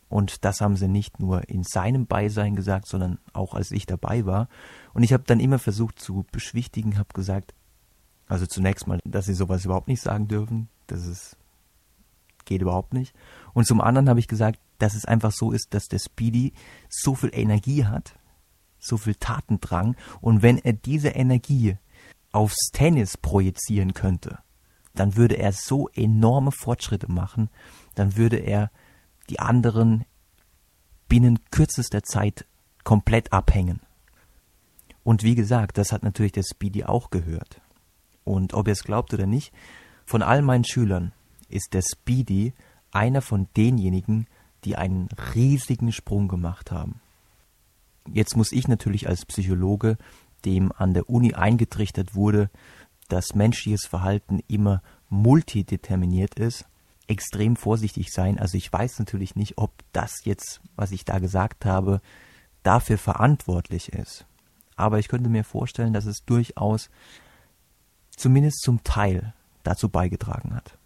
Und 0.07 0.45
das 0.45 0.61
haben 0.61 0.75
sie 0.75 0.87
nicht 0.87 1.19
nur 1.19 1.49
in 1.49 1.63
seinem 1.63 2.05
Beisein 2.05 2.55
gesagt, 2.55 2.87
sondern 2.87 3.19
auch 3.33 3.53
als 3.53 3.71
ich 3.71 3.85
dabei 3.85 4.25
war. 4.25 4.47
Und 4.93 5.03
ich 5.03 5.13
habe 5.13 5.23
dann 5.25 5.39
immer 5.39 5.59
versucht 5.59 5.99
zu 5.99 6.25
beschwichtigen, 6.31 6.97
habe 6.97 7.13
gesagt, 7.13 7.53
also 8.27 8.45
zunächst 8.45 8.87
mal, 8.87 8.99
dass 9.03 9.25
sie 9.25 9.33
sowas 9.33 9.65
überhaupt 9.65 9.87
nicht 9.87 10.01
sagen 10.01 10.27
dürfen. 10.27 10.69
Das 10.87 11.05
ist, 11.05 11.37
geht 12.45 12.61
überhaupt 12.61 12.93
nicht. 12.93 13.13
Und 13.53 13.65
zum 13.65 13.81
anderen 13.81 14.09
habe 14.09 14.19
ich 14.19 14.27
gesagt, 14.27 14.59
dass 14.77 14.95
es 14.95 15.05
einfach 15.05 15.31
so 15.31 15.51
ist, 15.51 15.73
dass 15.73 15.87
der 15.87 15.99
Speedy 15.99 16.53
so 16.89 17.15
viel 17.15 17.31
Energie 17.33 17.85
hat, 17.85 18.17
so 18.79 18.97
viel 18.97 19.15
Tatendrang. 19.15 19.95
Und 20.21 20.41
wenn 20.41 20.57
er 20.57 20.73
diese 20.73 21.09
Energie 21.09 21.77
aufs 22.31 22.69
Tennis 22.71 23.17
projizieren 23.17 23.93
könnte, 23.93 24.39
dann 24.93 25.15
würde 25.15 25.35
er 25.35 25.51
so 25.51 25.89
enorme 25.89 26.51
Fortschritte 26.51 27.11
machen, 27.11 27.49
dann 27.95 28.15
würde 28.15 28.37
er 28.37 28.71
die 29.29 29.39
anderen 29.39 30.05
binnen 31.07 31.39
kürzester 31.51 32.03
Zeit 32.03 32.45
komplett 32.83 33.33
abhängen. 33.33 33.81
Und 35.03 35.23
wie 35.23 35.35
gesagt, 35.35 35.77
das 35.77 35.91
hat 35.91 36.03
natürlich 36.03 36.31
der 36.31 36.43
Speedy 36.43 36.83
auch 36.83 37.09
gehört. 37.09 37.61
Und 38.23 38.53
ob 38.53 38.67
ihr 38.67 38.73
es 38.73 38.83
glaubt 38.83 39.13
oder 39.13 39.27
nicht, 39.27 39.53
von 40.05 40.21
all 40.21 40.41
meinen 40.41 40.63
Schülern 40.63 41.13
ist 41.47 41.73
der 41.73 41.83
Speedy 41.83 42.53
einer 42.91 43.21
von 43.21 43.47
denjenigen, 43.55 44.27
die 44.63 44.75
einen 44.75 45.09
riesigen 45.35 45.91
Sprung 45.91 46.27
gemacht 46.27 46.71
haben. 46.71 47.01
Jetzt 48.11 48.35
muss 48.35 48.51
ich 48.51 48.67
natürlich 48.67 49.07
als 49.07 49.25
Psychologe, 49.25 49.97
dem 50.43 50.71
an 50.71 50.93
der 50.93 51.09
Uni 51.09 51.33
eingetrichtert 51.33 52.15
wurde, 52.15 52.49
dass 53.07 53.35
menschliches 53.35 53.85
Verhalten 53.85 54.41
immer 54.47 54.81
multideterminiert 55.09 56.39
ist, 56.39 56.65
extrem 57.07 57.55
vorsichtig 57.55 58.11
sein. 58.11 58.39
Also 58.39 58.57
ich 58.57 58.71
weiß 58.71 58.99
natürlich 58.99 59.35
nicht, 59.35 59.57
ob 59.57 59.71
das 59.93 60.23
jetzt, 60.23 60.61
was 60.75 60.91
ich 60.91 61.05
da 61.05 61.19
gesagt 61.19 61.65
habe, 61.65 62.01
dafür 62.63 62.97
verantwortlich 62.97 63.93
ist. 63.93 64.25
Aber 64.75 64.99
ich 64.99 65.07
könnte 65.07 65.29
mir 65.29 65.43
vorstellen, 65.43 65.93
dass 65.93 66.05
es 66.05 66.25
durchaus 66.25 66.89
zumindest 68.09 68.61
zum 68.61 68.83
Teil 68.83 69.33
dazu 69.63 69.89
beigetragen 69.89 70.55
hat. 70.55 70.77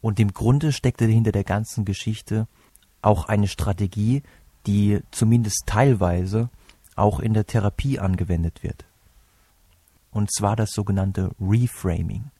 Und 0.00 0.20
im 0.20 0.32
Grunde 0.32 0.72
steckte 0.72 1.06
hinter 1.06 1.32
der 1.32 1.44
ganzen 1.44 1.84
Geschichte 1.84 2.46
auch 3.02 3.26
eine 3.26 3.48
Strategie, 3.48 4.22
die 4.66 5.00
zumindest 5.10 5.64
teilweise 5.66 6.50
auch 6.94 7.20
in 7.20 7.34
der 7.34 7.46
Therapie 7.46 7.98
angewendet 7.98 8.62
wird. 8.62 8.84
Und 10.10 10.32
zwar 10.32 10.56
das 10.56 10.70
sogenannte 10.70 11.30
Reframing, 11.40 12.30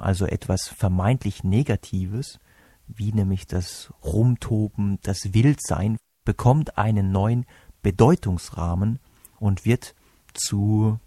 also 0.00 0.26
etwas 0.26 0.68
vermeintlich 0.68 1.44
Negatives, 1.44 2.38
wie 2.86 3.12
nämlich 3.12 3.46
das 3.46 3.92
Rumtoben, 4.04 4.98
das 5.02 5.32
Wildsein, 5.32 5.96
bekommt 6.24 6.78
einen 6.78 7.12
neuen 7.12 7.46
Bedeutungsrahmen 7.82 8.98
und 9.38 9.64
wird 9.64 9.94
zu 10.34 10.98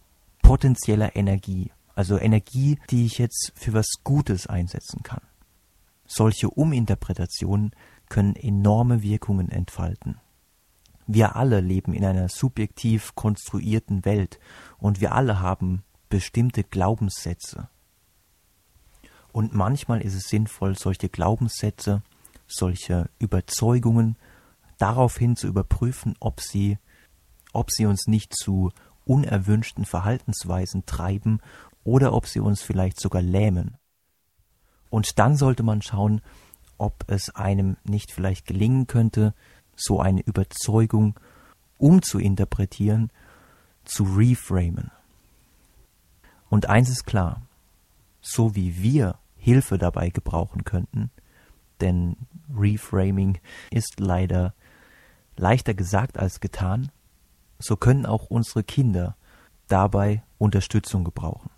potenzieller 0.41 1.15
Energie, 1.15 1.71
also 1.95 2.17
Energie, 2.17 2.79
die 2.89 3.05
ich 3.05 3.17
jetzt 3.17 3.51
für 3.55 3.73
was 3.73 3.87
Gutes 4.03 4.47
einsetzen 4.47 5.03
kann. 5.03 5.21
Solche 6.05 6.49
Uminterpretationen 6.49 7.71
können 8.09 8.35
enorme 8.35 9.01
Wirkungen 9.01 9.49
entfalten. 9.49 10.19
Wir 11.07 11.35
alle 11.35 11.59
leben 11.59 11.93
in 11.93 12.05
einer 12.05 12.29
subjektiv 12.29 13.15
konstruierten 13.15 14.05
Welt 14.05 14.39
und 14.77 15.01
wir 15.01 15.13
alle 15.13 15.39
haben 15.39 15.83
bestimmte 16.09 16.63
Glaubenssätze. 16.63 17.69
Und 19.33 19.53
manchmal 19.53 20.01
ist 20.01 20.13
es 20.13 20.29
sinnvoll, 20.29 20.77
solche 20.77 21.09
Glaubenssätze, 21.09 22.03
solche 22.47 23.09
Überzeugungen 23.17 24.15
daraufhin 24.77 25.35
zu 25.35 25.47
überprüfen, 25.47 26.15
ob 26.19 26.39
sie, 26.39 26.77
ob 27.51 27.71
sie 27.71 27.87
uns 27.87 28.05
nicht 28.05 28.35
zu 28.35 28.71
unerwünschten 29.05 29.85
Verhaltensweisen 29.85 30.85
treiben 30.85 31.39
oder 31.83 32.13
ob 32.13 32.27
sie 32.27 32.39
uns 32.41 32.61
vielleicht 32.61 32.99
sogar 32.99 33.23
lähmen. 33.23 33.75
Und 34.91 35.17
dann 35.17 35.35
sollte 35.35 35.63
man 35.63 35.81
schauen, 35.81 36.21
ob 36.77 37.03
es 37.07 37.31
einem 37.31 37.77
nicht 37.83 38.11
vielleicht 38.11 38.45
gelingen 38.45 38.85
könnte, 38.85 39.33
so 39.75 39.99
eine 39.99 40.21
Überzeugung 40.21 41.19
umzuinterpretieren, 41.79 43.11
zu 43.83 44.03
reframen. 44.03 44.91
Und 46.49 46.69
eins 46.69 46.89
ist 46.89 47.05
klar, 47.05 47.41
so 48.21 48.55
wie 48.55 48.81
wir 48.81 49.17
Hilfe 49.43 49.77
dabei 49.77 50.09
gebrauchen 50.09 50.63
könnten, 50.63 51.11
denn 51.81 52.15
Reframing 52.55 53.39
ist 53.71 53.99
leider 53.99 54.53
leichter 55.35 55.73
gesagt 55.73 56.17
als 56.17 56.39
getan, 56.39 56.91
so 57.59 57.75
können 57.75 58.05
auch 58.05 58.27
unsere 58.29 58.63
Kinder 58.63 59.17
dabei 59.67 60.23
Unterstützung 60.37 61.03
gebrauchen. 61.03 61.49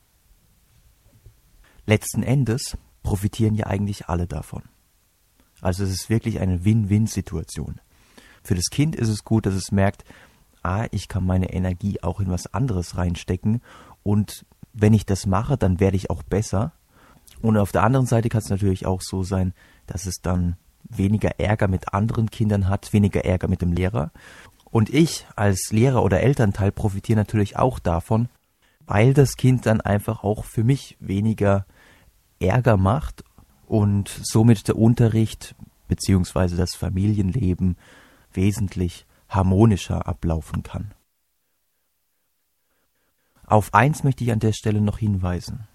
Letzten 1.85 2.23
Endes 2.23 2.75
profitieren 3.03 3.53
ja 3.53 3.67
eigentlich 3.67 4.09
alle 4.09 4.25
davon. 4.25 4.63
Also 5.61 5.83
es 5.83 5.91
ist 5.91 6.09
wirklich 6.09 6.39
eine 6.39 6.65
Win-Win-Situation. 6.65 7.79
Für 8.41 8.55
das 8.55 8.71
Kind 8.71 8.95
ist 8.95 9.09
es 9.09 9.23
gut, 9.23 9.45
dass 9.45 9.53
es 9.53 9.71
merkt, 9.71 10.05
ah, 10.63 10.87
ich 10.89 11.07
kann 11.07 11.23
meine 11.23 11.53
Energie 11.53 12.01
auch 12.01 12.19
in 12.19 12.31
was 12.31 12.51
anderes 12.51 12.97
reinstecken 12.97 13.61
und 14.01 14.43
wenn 14.73 14.95
ich 14.95 15.05
das 15.05 15.27
mache, 15.27 15.55
dann 15.55 15.79
werde 15.79 15.97
ich 15.97 16.09
auch 16.09 16.23
besser. 16.23 16.73
Und 17.45 17.57
auf 17.57 17.71
der 17.71 17.83
anderen 17.83 18.07
Seite 18.07 18.29
kann 18.29 18.41
es 18.41 18.49
natürlich 18.49 18.87
auch 18.87 19.01
so 19.01 19.21
sein, 19.21 19.53
dass 19.85 20.07
es 20.07 20.21
dann 20.21 20.57
weniger 20.83 21.39
Ärger 21.39 21.67
mit 21.67 21.93
anderen 21.93 22.31
Kindern 22.31 22.67
hat, 22.67 22.91
weniger 22.91 23.23
Ärger 23.23 23.47
mit 23.47 23.61
dem 23.61 23.71
Lehrer 23.71 24.11
und 24.75 24.89
ich 24.89 25.25
als 25.37 25.69
Lehrer 25.71 26.03
oder 26.03 26.19
Elternteil 26.19 26.71
profitiere 26.71 27.17
natürlich 27.17 27.55
auch 27.55 27.79
davon, 27.79 28.27
weil 28.85 29.13
das 29.13 29.37
Kind 29.37 29.65
dann 29.67 29.79
einfach 29.79 30.23
auch 30.23 30.43
für 30.43 30.65
mich 30.65 30.97
weniger 30.99 31.65
Ärger 32.39 32.75
macht 32.75 33.23
und 33.67 34.09
somit 34.09 34.67
der 34.67 34.75
Unterricht 34.75 35.55
bzw. 35.87 36.57
das 36.57 36.75
Familienleben 36.75 37.77
wesentlich 38.33 39.05
harmonischer 39.29 40.07
ablaufen 40.07 40.61
kann. 40.63 40.93
Auf 43.45 43.73
eins 43.73 44.03
möchte 44.03 44.23
ich 44.23 44.31
an 44.33 44.39
der 44.39 44.51
Stelle 44.51 44.81
noch 44.81 44.97
hinweisen. 44.97 45.67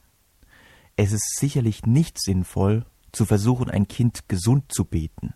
Es 1.02 1.12
ist 1.12 1.38
sicherlich 1.38 1.86
nicht 1.86 2.20
sinnvoll, 2.20 2.84
zu 3.10 3.24
versuchen, 3.24 3.70
ein 3.70 3.88
Kind 3.88 4.28
gesund 4.28 4.70
zu 4.70 4.84
beten. 4.84 5.32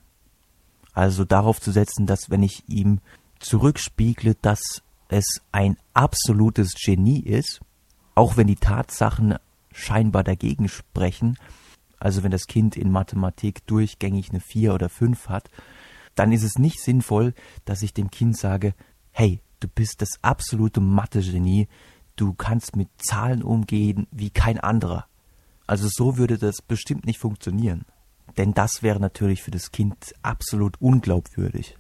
Also 0.93 1.25
darauf 1.25 1.59
zu 1.59 1.73
setzen, 1.73 2.05
dass 2.05 2.29
wenn 2.29 2.43
ich 2.43 2.69
ihm 2.69 3.01
zurückspiegle, 3.39 4.35
dass 4.43 4.83
es 5.09 5.41
ein 5.53 5.79
absolutes 5.95 6.75
Genie 6.75 7.21
ist, 7.21 7.63
auch 8.15 8.37
wenn 8.37 8.47
die 8.47 8.57
Tatsachen 8.57 9.37
scheinbar 9.73 10.23
dagegen 10.23 10.69
sprechen. 10.69 11.39
Also 11.99 12.23
wenn 12.23 12.31
das 12.31 12.47
Kind 12.47 12.77
in 12.77 12.93
Mathematik 12.93 13.67
durchgängig 13.67 14.29
eine 14.29 14.41
4 14.41 14.75
oder 14.75 14.91
5 14.91 15.31
hat, 15.31 15.49
dann 16.15 16.31
ist 16.33 16.43
es 16.43 16.59
nicht 16.59 16.79
sinnvoll, 16.79 17.33
dass 17.65 17.81
ich 17.81 17.95
dem 17.95 18.11
Kind 18.11 18.37
sage, 18.37 18.75
hey, 19.13 19.41
du 19.61 19.69
bist 19.69 20.03
das 20.03 20.11
absolute 20.21 20.83
Mathe-Genie, 20.83 21.69
du 22.17 22.35
kannst 22.35 22.77
mit 22.77 22.91
Zahlen 22.99 23.43
umgehen 23.43 24.07
wie 24.11 24.29
kein 24.29 24.61
anderer. 24.61 25.07
Also 25.67 25.89
so 25.91 26.17
würde 26.17 26.39
das 26.39 26.63
bestimmt 26.63 27.07
nicht 27.07 27.19
funktionieren. 27.19 27.85
Denn 28.37 28.53
das 28.53 28.83
wäre 28.83 29.01
natürlich 29.01 29.43
für 29.43 29.51
das 29.51 29.71
Kind 29.71 30.15
absolut 30.23 30.81
unglaubwürdig. 30.81 31.77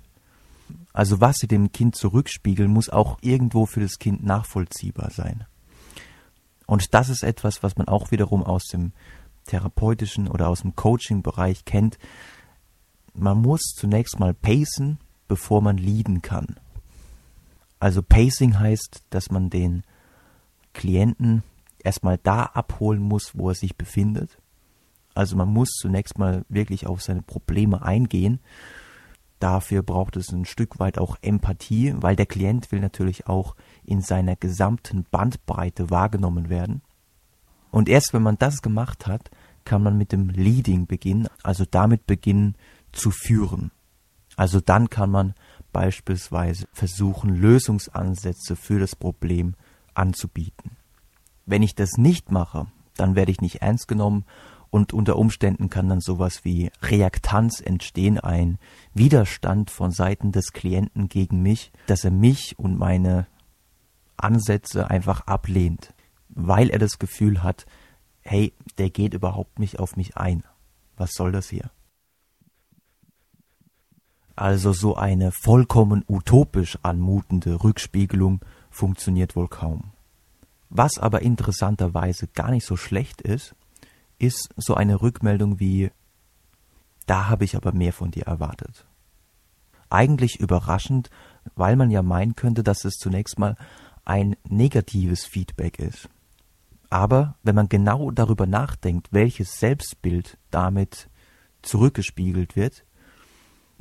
Also 0.92 1.20
was 1.20 1.36
sie 1.36 1.48
dem 1.48 1.72
Kind 1.72 1.96
zurückspiegeln, 1.96 2.70
muss 2.70 2.88
auch 2.88 3.18
irgendwo 3.20 3.66
für 3.66 3.80
das 3.80 3.98
Kind 3.98 4.24
nachvollziehbar 4.24 5.10
sein. 5.10 5.44
Und 6.66 6.94
das 6.94 7.08
ist 7.08 7.22
etwas, 7.22 7.62
was 7.62 7.76
man 7.76 7.88
auch 7.88 8.10
wiederum 8.10 8.42
aus 8.42 8.64
dem 8.64 8.92
therapeutischen 9.44 10.28
oder 10.28 10.48
aus 10.48 10.62
dem 10.62 10.74
Coaching-Bereich 10.74 11.64
kennt. 11.64 11.98
Man 13.12 13.38
muss 13.38 13.60
zunächst 13.76 14.18
mal 14.18 14.32
pacen, 14.32 14.98
bevor 15.28 15.60
man 15.60 15.76
leaden 15.76 16.22
kann. 16.22 16.56
Also 17.78 18.02
Pacing 18.02 18.58
heißt, 18.58 19.02
dass 19.10 19.30
man 19.30 19.50
den 19.50 19.82
Klienten 20.72 21.42
erstmal 21.84 22.18
da 22.18 22.42
abholen 22.42 23.00
muss, 23.00 23.36
wo 23.36 23.50
er 23.50 23.54
sich 23.54 23.76
befindet. 23.76 24.38
Also 25.14 25.36
man 25.36 25.48
muss 25.48 25.70
zunächst 25.80 26.18
mal 26.18 26.44
wirklich 26.48 26.88
auf 26.88 27.02
seine 27.02 27.22
Probleme 27.22 27.82
eingehen 27.82 28.40
Dafür 29.44 29.82
braucht 29.82 30.16
es 30.16 30.30
ein 30.32 30.46
Stück 30.46 30.78
weit 30.78 30.96
auch 30.96 31.18
Empathie, 31.20 31.94
weil 31.98 32.16
der 32.16 32.24
Klient 32.24 32.72
will 32.72 32.80
natürlich 32.80 33.26
auch 33.26 33.56
in 33.84 34.00
seiner 34.00 34.36
gesamten 34.36 35.04
Bandbreite 35.10 35.90
wahrgenommen 35.90 36.48
werden. 36.48 36.80
Und 37.70 37.90
erst 37.90 38.14
wenn 38.14 38.22
man 38.22 38.38
das 38.38 38.62
gemacht 38.62 39.06
hat, 39.06 39.30
kann 39.66 39.82
man 39.82 39.98
mit 39.98 40.12
dem 40.12 40.30
Leading 40.30 40.86
beginnen, 40.86 41.28
also 41.42 41.66
damit 41.70 42.06
beginnen 42.06 42.56
zu 42.92 43.10
führen. 43.10 43.70
Also 44.34 44.62
dann 44.62 44.88
kann 44.88 45.10
man 45.10 45.34
beispielsweise 45.72 46.66
versuchen, 46.72 47.34
Lösungsansätze 47.34 48.56
für 48.56 48.78
das 48.78 48.96
Problem 48.96 49.56
anzubieten. 49.92 50.78
Wenn 51.46 51.62
ich 51.62 51.74
das 51.74 51.92
nicht 51.96 52.30
mache, 52.30 52.66
dann 52.96 53.14
werde 53.14 53.30
ich 53.32 53.40
nicht 53.40 53.62
ernst 53.62 53.88
genommen 53.88 54.24
Und 54.74 54.92
unter 54.92 55.14
Umständen 55.14 55.70
kann 55.70 55.88
dann 55.88 56.00
sowas 56.00 56.44
wie 56.44 56.72
Reaktanz 56.82 57.60
entstehen, 57.60 58.18
ein 58.18 58.58
Widerstand 58.92 59.70
von 59.70 59.92
Seiten 59.92 60.32
des 60.32 60.52
Klienten 60.52 61.08
gegen 61.08 61.42
mich, 61.42 61.70
dass 61.86 62.02
er 62.02 62.10
mich 62.10 62.58
und 62.58 62.76
meine 62.76 63.28
Ansätze 64.16 64.90
einfach 64.90 65.28
ablehnt, 65.28 65.94
weil 66.28 66.70
er 66.70 66.80
das 66.80 66.98
Gefühl 66.98 67.44
hat, 67.44 67.66
hey, 68.22 68.52
der 68.78 68.90
geht 68.90 69.14
überhaupt 69.14 69.60
nicht 69.60 69.78
auf 69.78 69.96
mich 69.96 70.16
ein. 70.16 70.42
Was 70.96 71.12
soll 71.12 71.30
das 71.30 71.50
hier? 71.50 71.70
Also 74.34 74.72
so 74.72 74.96
eine 74.96 75.30
vollkommen 75.30 76.02
utopisch 76.08 76.80
anmutende 76.82 77.62
Rückspiegelung 77.62 78.40
funktioniert 78.70 79.36
wohl 79.36 79.46
kaum. 79.46 79.92
Was 80.76 80.98
aber 80.98 81.22
interessanterweise 81.22 82.26
gar 82.26 82.50
nicht 82.50 82.66
so 82.66 82.76
schlecht 82.76 83.22
ist, 83.22 83.54
ist 84.18 84.48
so 84.56 84.74
eine 84.74 85.00
Rückmeldung 85.00 85.60
wie 85.60 85.92
da 87.06 87.28
habe 87.28 87.44
ich 87.44 87.54
aber 87.54 87.72
mehr 87.72 87.92
von 87.92 88.10
dir 88.10 88.24
erwartet. 88.24 88.84
Eigentlich 89.88 90.40
überraschend, 90.40 91.10
weil 91.54 91.76
man 91.76 91.92
ja 91.92 92.02
meinen 92.02 92.34
könnte, 92.34 92.64
dass 92.64 92.84
es 92.84 92.94
zunächst 92.94 93.38
mal 93.38 93.56
ein 94.04 94.34
negatives 94.48 95.24
Feedback 95.24 95.78
ist. 95.78 96.08
Aber 96.90 97.36
wenn 97.44 97.54
man 97.54 97.68
genau 97.68 98.10
darüber 98.10 98.46
nachdenkt, 98.46 99.12
welches 99.12 99.60
Selbstbild 99.60 100.38
damit 100.50 101.08
zurückgespiegelt 101.62 102.56
wird, 102.56 102.84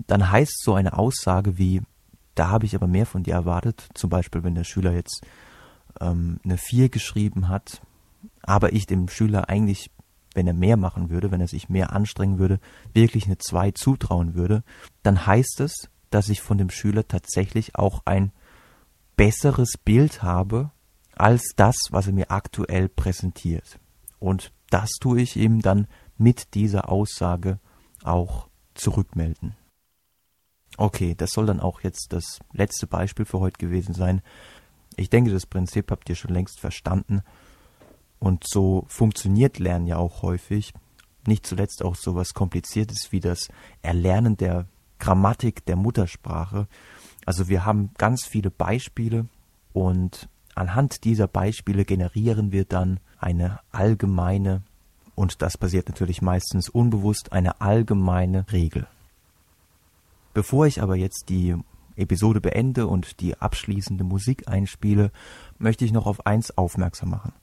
dann 0.06 0.30
heißt 0.30 0.62
so 0.64 0.76
eine 0.76 0.96
Aussage 0.96 1.58
wie, 1.58 1.82
da 2.36 2.50
habe 2.50 2.68
ich 2.68 2.76
aber 2.76 2.88
mehr 2.88 3.08
von 3.08 3.24
dir 3.24 3.34
erwartet, 3.34 3.88
zum 3.96 4.12
Beispiel 4.12 4.44
wenn 4.44 4.54
der 4.54 4.64
Schüler 4.64 4.92
jetzt 4.92 5.26
ähm, 6.00 6.40
eine 6.44 6.58
4 6.58 6.90
geschrieben 6.90 7.48
hat, 7.48 7.82
aber 8.42 8.74
ich 8.74 8.86
dem 8.86 9.08
Schüler 9.10 9.50
eigentlich, 9.50 9.92
wenn 10.34 10.48
er 10.48 10.54
mehr 10.54 10.78
machen 10.78 11.10
würde, 11.10 11.32
wenn 11.32 11.42
er 11.42 11.48
sich 11.48 11.70
mehr 11.70 11.94
anstrengen 11.94 12.40
würde, 12.40 12.60
wirklich 12.94 13.26
eine 13.26 13.38
2 13.38 13.72
zutrauen 13.72 14.36
würde, 14.36 14.64
dann 15.04 15.26
heißt 15.26 15.60
es, 15.62 15.90
dass 16.10 16.30
ich 16.30 16.42
von 16.42 16.58
dem 16.58 16.70
Schüler 16.70 17.08
tatsächlich 17.08 17.76
auch 17.76 18.02
ein 18.06 18.32
besseres 19.16 19.78
Bild 19.84 20.24
habe 20.24 20.72
als 21.16 21.54
das, 21.56 21.76
was 21.92 22.08
er 22.08 22.14
mir 22.14 22.32
aktuell 22.32 22.90
präsentiert. 22.90 23.80
Und 24.20 24.52
das 24.70 24.90
tue 25.00 25.22
ich 25.22 25.36
ihm 25.38 25.62
dann 25.62 25.88
mit 26.18 26.54
dieser 26.56 26.90
Aussage 26.90 27.60
auch 28.04 28.48
zurückmelden. 28.74 29.56
Okay, 30.78 31.14
das 31.16 31.32
soll 31.32 31.46
dann 31.46 31.60
auch 31.60 31.82
jetzt 31.82 32.14
das 32.14 32.40
letzte 32.52 32.88
Beispiel 32.88 33.26
für 33.26 33.40
heute 33.40 33.58
gewesen 33.58 33.94
sein. 33.94 34.22
Ich 34.96 35.10
denke, 35.10 35.32
das 35.32 35.46
Prinzip 35.46 35.92
habt 35.92 36.10
ihr 36.10 36.16
schon 36.16 36.34
längst 36.34 36.60
verstanden. 36.60 37.22
Und 38.20 38.46
so 38.48 38.86
funktioniert 38.88 39.60
Lernen 39.60 39.88
ja 39.88 39.98
auch 39.98 40.22
häufig. 40.22 40.74
Nicht 41.26 41.46
zuletzt 41.46 41.84
auch 41.84 41.96
so 41.96 42.16
was 42.16 42.34
Kompliziertes 42.34 43.12
wie 43.12 43.20
das 43.20 43.50
Erlernen 43.82 44.38
der 44.38 44.66
Grammatik 45.00 45.66
der 45.66 45.76
Muttersprache. 45.76 46.68
Also 47.26 47.48
wir 47.50 47.66
haben 47.66 47.92
ganz 47.98 48.26
viele 48.26 48.50
Beispiele 48.50 49.28
und 49.74 50.30
anhand 50.56 51.04
dieser 51.04 51.28
Beispiele 51.28 51.86
generieren 51.86 52.52
wir 52.52 52.66
dann 52.66 53.00
eine 53.20 53.60
allgemeine, 53.72 54.64
und 55.16 55.42
das 55.42 55.58
passiert 55.58 55.90
natürlich 55.90 56.22
meistens 56.22 56.70
unbewusst, 56.70 57.32
eine 57.32 57.62
allgemeine 57.62 58.46
Regel. 58.52 58.88
Bevor 60.34 60.66
ich 60.66 60.82
aber 60.82 60.96
jetzt 60.96 61.26
die 61.30 61.56
Episode 61.96 62.42
beende 62.42 62.88
und 62.88 63.20
die 63.20 63.38
abschließende 63.38 64.04
Musik 64.04 64.48
einspiele, 64.48 65.12
möchte 65.58 65.86
ich 65.86 65.92
noch 65.92 66.06
auf 66.06 66.26
eins 66.26 66.58
aufmerksam 66.58 67.12
machen. 67.12 67.34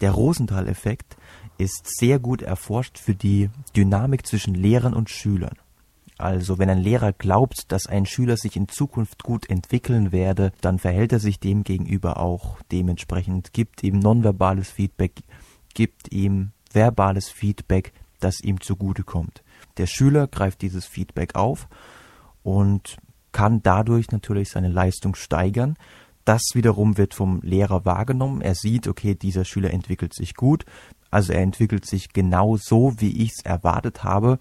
Der 0.00 0.12
Rosenthal-Effekt 0.12 1.16
ist 1.58 1.98
sehr 1.98 2.18
gut 2.18 2.42
erforscht 2.42 2.98
für 2.98 3.14
die 3.14 3.50
Dynamik 3.76 4.26
zwischen 4.26 4.54
Lehrern 4.54 4.94
und 4.94 5.10
Schülern. 5.10 5.56
Also 6.18 6.58
wenn 6.58 6.68
ein 6.68 6.78
Lehrer 6.78 7.12
glaubt, 7.12 7.70
dass 7.70 7.86
ein 7.86 8.04
Schüler 8.04 8.36
sich 8.36 8.56
in 8.56 8.68
Zukunft 8.68 9.22
gut 9.22 9.48
entwickeln 9.48 10.10
werde, 10.10 10.52
dann 10.60 10.80
verhält 10.80 11.12
er 11.12 11.20
sich 11.20 11.38
dem 11.38 11.62
gegenüber 11.62 12.18
auch 12.18 12.58
dementsprechend, 12.72 13.52
gibt 13.52 13.84
ihm 13.84 14.00
nonverbales 14.00 14.68
Feedback, 14.68 15.12
gibt 15.74 16.12
ihm 16.12 16.50
verbales 16.72 17.28
Feedback, 17.28 17.92
das 18.18 18.40
ihm 18.40 18.60
zugutekommt. 18.60 19.44
Der 19.76 19.86
Schüler 19.86 20.26
greift 20.26 20.62
dieses 20.62 20.86
Feedback 20.86 21.36
auf 21.36 21.68
und 22.42 22.96
kann 23.32 23.62
dadurch 23.62 24.10
natürlich 24.10 24.50
seine 24.50 24.68
Leistung 24.68 25.14
steigern. 25.14 25.76
Das 26.24 26.42
wiederum 26.54 26.98
wird 26.98 27.14
vom 27.14 27.40
Lehrer 27.42 27.84
wahrgenommen. 27.84 28.40
Er 28.40 28.54
sieht, 28.54 28.86
okay, 28.86 29.14
dieser 29.14 29.44
Schüler 29.44 29.72
entwickelt 29.72 30.14
sich 30.14 30.34
gut, 30.34 30.64
also 31.10 31.32
er 31.32 31.40
entwickelt 31.40 31.86
sich 31.86 32.12
genau 32.12 32.56
so, 32.56 32.94
wie 32.98 33.22
ich 33.22 33.32
es 33.38 33.44
erwartet 33.44 34.04
habe. 34.04 34.38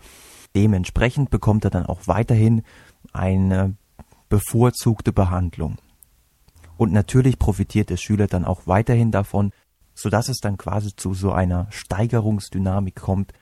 Dementsprechend 0.55 1.29
bekommt 1.29 1.63
er 1.63 1.71
dann 1.71 1.85
auch 1.85 2.01
weiterhin 2.05 2.63
eine 3.13 3.75
bevorzugte 4.29 5.13
Behandlung. 5.13 5.77
Und 6.77 6.91
natürlich 6.91 7.39
profitiert 7.39 7.89
der 7.89 7.97
Schüler 7.97 8.27
dann 8.27 8.45
auch 8.45 8.67
weiterhin 8.67 9.11
davon, 9.11 9.51
sodass 9.95 10.29
es 10.29 10.37
dann 10.37 10.57
quasi 10.57 10.95
zu 10.95 11.13
so 11.13 11.31
einer 11.31 11.67
Steigerungsdynamik 11.71 12.95
kommt, 12.95 13.33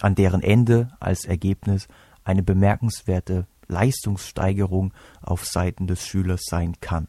an 0.00 0.14
deren 0.14 0.42
Ende 0.42 0.90
als 1.00 1.24
Ergebnis 1.24 1.88
eine 2.22 2.42
bemerkenswerte 2.42 3.46
Leistungssteigerung 3.68 4.92
auf 5.20 5.46
Seiten 5.46 5.86
des 5.86 6.06
Schülers 6.06 6.42
sein 6.44 6.80
kann. 6.80 7.08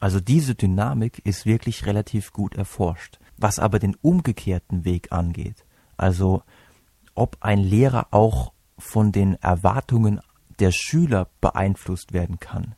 Also 0.00 0.20
diese 0.20 0.54
Dynamik 0.54 1.20
ist 1.24 1.46
wirklich 1.46 1.86
relativ 1.86 2.32
gut 2.32 2.54
erforscht. 2.54 3.18
Was 3.36 3.58
aber 3.58 3.78
den 3.78 3.96
umgekehrten 4.02 4.84
Weg 4.84 5.12
angeht, 5.12 5.64
also 5.96 6.42
ob 7.14 7.36
ein 7.40 7.58
Lehrer 7.58 8.08
auch 8.10 8.52
von 8.78 9.12
den 9.12 9.34
Erwartungen 9.34 10.20
der 10.58 10.72
Schüler 10.72 11.28
beeinflusst 11.40 12.12
werden 12.12 12.38
kann. 12.38 12.74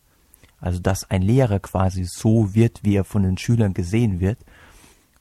Also 0.59 0.79
dass 0.79 1.11
ein 1.11 1.23
Lehrer 1.23 1.61
quasi 1.61 2.05
so 2.05 2.55
wird, 2.55 2.81
wie 2.85 2.97
er 2.97 3.05
von 3.05 3.23
den 3.23 3.39
Schülern 3.39 3.75
gesehen 3.75 4.21
wird. 4.21 4.39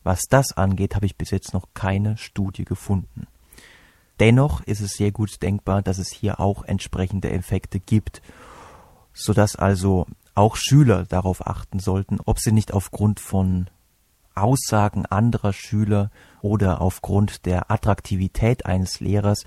Was 0.04 0.24
das 0.30 0.54
angeht, 0.54 0.96
habe 0.96 1.06
ich 1.06 1.18
bis 1.18 1.32
jetzt 1.32 1.54
noch 1.54 1.68
keine 1.74 2.18
Studie 2.18 2.66
gefunden. 2.66 3.28
Dennoch 4.20 4.62
ist 4.62 4.82
es 4.82 4.94
sehr 4.94 5.12
gut 5.12 5.42
denkbar, 5.42 5.82
dass 5.82 5.98
es 5.98 6.12
hier 6.12 6.40
auch 6.40 6.64
entsprechende 6.64 7.32
Effekte 7.32 7.80
gibt, 7.80 8.22
sodass 9.14 9.56
also 9.56 10.08
auch 10.36 10.56
Schüler 10.56 11.06
darauf 11.06 11.46
achten 11.48 11.80
sollten, 11.80 12.20
ob 12.26 12.40
sie 12.40 12.52
nicht 12.52 12.74
aufgrund 12.74 13.20
von 13.20 13.70
Aussagen 14.36 15.06
anderer 15.06 15.54
Schüler 15.54 16.12
oder 16.42 16.82
aufgrund 16.82 17.46
der 17.46 17.72
Attraktivität 17.72 18.66
eines 18.66 19.00
Lehrers 19.00 19.46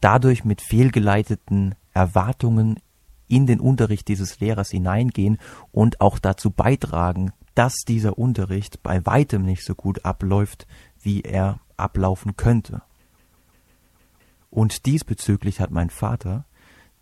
dadurch 0.00 0.44
mit 0.44 0.60
fehlgeleiteten 0.60 1.74
Erwartungen 1.92 2.80
in 3.28 3.46
den 3.46 3.60
Unterricht 3.60 4.08
dieses 4.08 4.40
Lehrers 4.40 4.70
hineingehen 4.70 5.38
und 5.70 6.00
auch 6.00 6.18
dazu 6.18 6.50
beitragen, 6.50 7.32
dass 7.54 7.76
dieser 7.86 8.18
Unterricht 8.18 8.82
bei 8.82 9.04
weitem 9.06 9.44
nicht 9.44 9.64
so 9.64 9.74
gut 9.74 10.04
abläuft, 10.04 10.66
wie 11.00 11.22
er 11.22 11.60
ablaufen 11.76 12.36
könnte. 12.36 12.82
Und 14.52 14.84
diesbezüglich 14.84 15.60
hat 15.60 15.70
mein 15.70 15.88
Vater, 15.88 16.44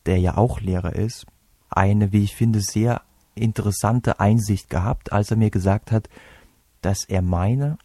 der 0.07 0.19
ja 0.19 0.37
auch 0.37 0.61
Lehrer 0.61 0.95
ist, 0.95 1.27
eine, 1.69 2.13
wie 2.13 2.23
ich 2.23 2.37
finde, 2.37 2.61
sehr 2.61 3.03
interessante 3.35 4.21
Einsicht 4.21 4.71
gehabt, 4.71 5.11
als 5.11 5.33
er 5.33 5.37
mir 5.37 5.51
gesagt 5.51 5.91
hat, 5.91 6.09
dass 6.81 7.05
er 7.05 7.23
meine, 7.23 7.77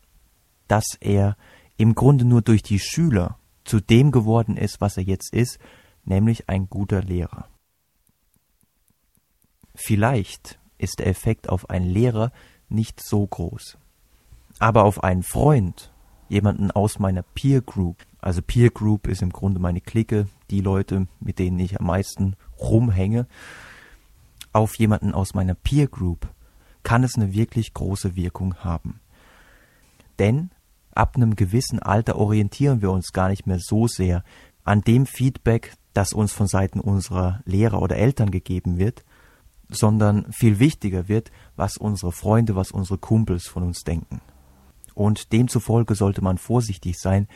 dass 0.68 0.86
er 1.00 1.36
im 1.78 1.96
Grunde 1.96 2.26
nur 2.26 2.44
durch 2.44 2.62
die 2.62 2.78
Schüler 2.78 3.40
zu 3.64 3.80
dem 3.80 4.12
geworden 4.12 4.56
ist, 4.56 4.82
was 4.82 4.98
er 4.98 5.04
jetzt 5.04 5.34
ist, 5.34 5.58
nämlich 6.04 6.48
ein 6.48 6.70
guter 6.70 7.02
Lehrer. 7.02 7.48
Vielleicht 9.74 10.60
ist 10.78 11.00
der 11.00 11.08
Effekt 11.08 11.50
auf 11.50 11.72
einen 11.72 11.90
Lehrer 11.90 12.32
nicht 12.70 13.02
so 13.02 13.26
groß. 13.26 13.80
Aber 14.60 14.84
auf 14.84 15.04
einen 15.04 15.24
Freund, 15.24 15.92
jemanden 16.30 16.70
aus 16.70 17.00
meiner 17.00 17.24
Peer 17.24 17.62
Group, 17.62 18.06
also 18.26 18.42
Peer 18.42 18.72
Group 18.72 19.08
ist 19.08 19.22
im 19.22 19.32
Grunde 19.32 19.60
meine 19.60 19.82
Clique, 19.82 20.28
die 20.50 20.60
Leute, 20.60 21.08
mit 21.20 21.38
denen 21.38 21.60
ich 21.60 21.80
am 21.80 21.86
meisten 21.86 22.36
rumhänge, 22.60 23.28
auf 24.52 24.76
jemanden 24.80 25.14
aus 25.14 25.36
meiner 25.36 25.54
Peer 25.54 25.88
Group 25.88 26.28
kann 26.82 27.04
es 27.04 27.16
eine 27.16 27.36
wirklich 27.36 27.76
große 27.76 28.16
Wirkung 28.16 28.56
haben. 28.56 29.00
Denn 30.18 30.50
ab 30.92 31.16
einem 31.16 31.36
gewissen 31.36 31.78
Alter 31.78 32.16
orientieren 32.16 32.82
wir 32.82 32.90
uns 32.90 33.14
gar 33.14 33.30
nicht 33.30 33.46
mehr 33.46 33.60
so 33.60 33.88
sehr 33.88 34.24
an 34.64 34.82
dem 34.82 35.06
Feedback, 35.06 35.74
das 35.94 36.12
uns 36.12 36.34
von 36.34 36.48
Seiten 36.48 36.80
unserer 36.80 37.42
Lehrer 37.46 37.80
oder 37.80 37.96
Eltern 37.96 38.32
gegeben 38.32 38.80
wird, 38.80 39.06
sondern 39.70 40.32
viel 40.32 40.58
wichtiger 40.58 41.08
wird, 41.08 41.32
was 41.56 41.78
unsere 41.78 42.12
Freunde, 42.12 42.56
was 42.56 42.72
unsere 42.72 42.98
Kumpels 42.98 43.48
von 43.48 43.62
uns 43.62 43.84
denken. 43.84 44.20
Und 44.96 45.32
demzufolge 45.32 45.94
sollte 45.94 46.24
man 46.24 46.40
vorsichtig 46.40 46.98
sein, 46.98 47.28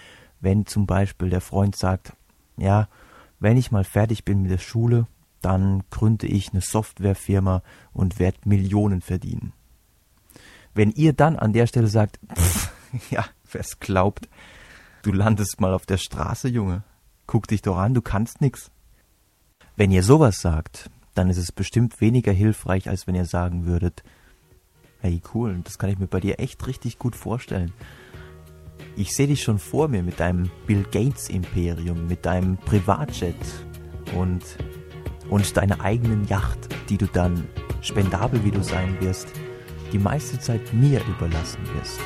wenn 0.41 0.65
zum 0.65 0.85
Beispiel 0.85 1.29
der 1.29 1.41
Freund 1.41 1.75
sagt, 1.75 2.13
ja, 2.57 2.87
wenn 3.39 3.57
ich 3.57 3.71
mal 3.71 3.83
fertig 3.83 4.25
bin 4.25 4.41
mit 4.41 4.51
der 4.51 4.57
Schule, 4.57 5.07
dann 5.41 5.83
gründe 5.89 6.27
ich 6.27 6.51
eine 6.51 6.61
Softwarefirma 6.61 7.63
und 7.93 8.19
werde 8.19 8.37
Millionen 8.45 9.01
verdienen. 9.01 9.53
Wenn 10.73 10.91
ihr 10.91 11.13
dann 11.13 11.37
an 11.37 11.53
der 11.53 11.67
Stelle 11.67 11.87
sagt, 11.87 12.19
pff, 12.33 12.71
ja, 13.09 13.25
wer 13.51 13.61
es 13.61 13.79
glaubt, 13.79 14.27
Du 15.01 15.13
landest 15.13 15.61
mal 15.61 15.73
auf 15.73 15.85
der 15.85 15.97
Straße, 15.97 16.49
Junge. 16.49 16.83
Guck 17.25 17.47
dich 17.47 17.61
doch 17.61 17.77
an, 17.77 17.93
du 17.93 18.01
kannst 18.01 18.41
nix. 18.41 18.69
Wenn 19.77 19.91
ihr 19.91 20.03
sowas 20.03 20.41
sagt, 20.41 20.89
dann 21.13 21.29
ist 21.29 21.37
es 21.37 21.53
bestimmt 21.53 22.01
weniger 22.01 22.33
hilfreich, 22.33 22.89
als 22.89 23.07
wenn 23.07 23.15
ihr 23.15 23.25
sagen 23.25 23.65
würdet, 23.65 24.03
hey 24.99 25.21
cool, 25.33 25.61
das 25.63 25.77
kann 25.77 25.89
ich 25.89 25.99
mir 25.99 26.07
bei 26.07 26.19
dir 26.19 26.39
echt 26.39 26.67
richtig 26.67 26.99
gut 26.99 27.15
vorstellen. 27.15 27.71
Ich 28.95 29.15
sehe 29.15 29.27
dich 29.27 29.41
schon 29.41 29.59
vor 29.59 29.87
mir 29.87 30.03
mit 30.03 30.19
deinem 30.19 30.49
Bill 30.67 30.83
Gates 30.91 31.29
Imperium, 31.29 32.07
mit 32.07 32.25
deinem 32.25 32.57
Privatjet 32.57 33.35
und, 34.15 34.43
und 35.29 35.55
deiner 35.57 35.81
eigenen 35.81 36.27
Yacht, 36.27 36.69
die 36.89 36.97
du 36.97 37.05
dann, 37.05 37.45
spendabel 37.81 38.43
wie 38.43 38.51
du 38.51 38.63
sein 38.63 38.97
wirst, 38.99 39.27
die 39.93 39.99
meiste 39.99 40.39
Zeit 40.39 40.73
mir 40.73 41.01
überlassen 41.07 41.61
wirst. 41.75 41.99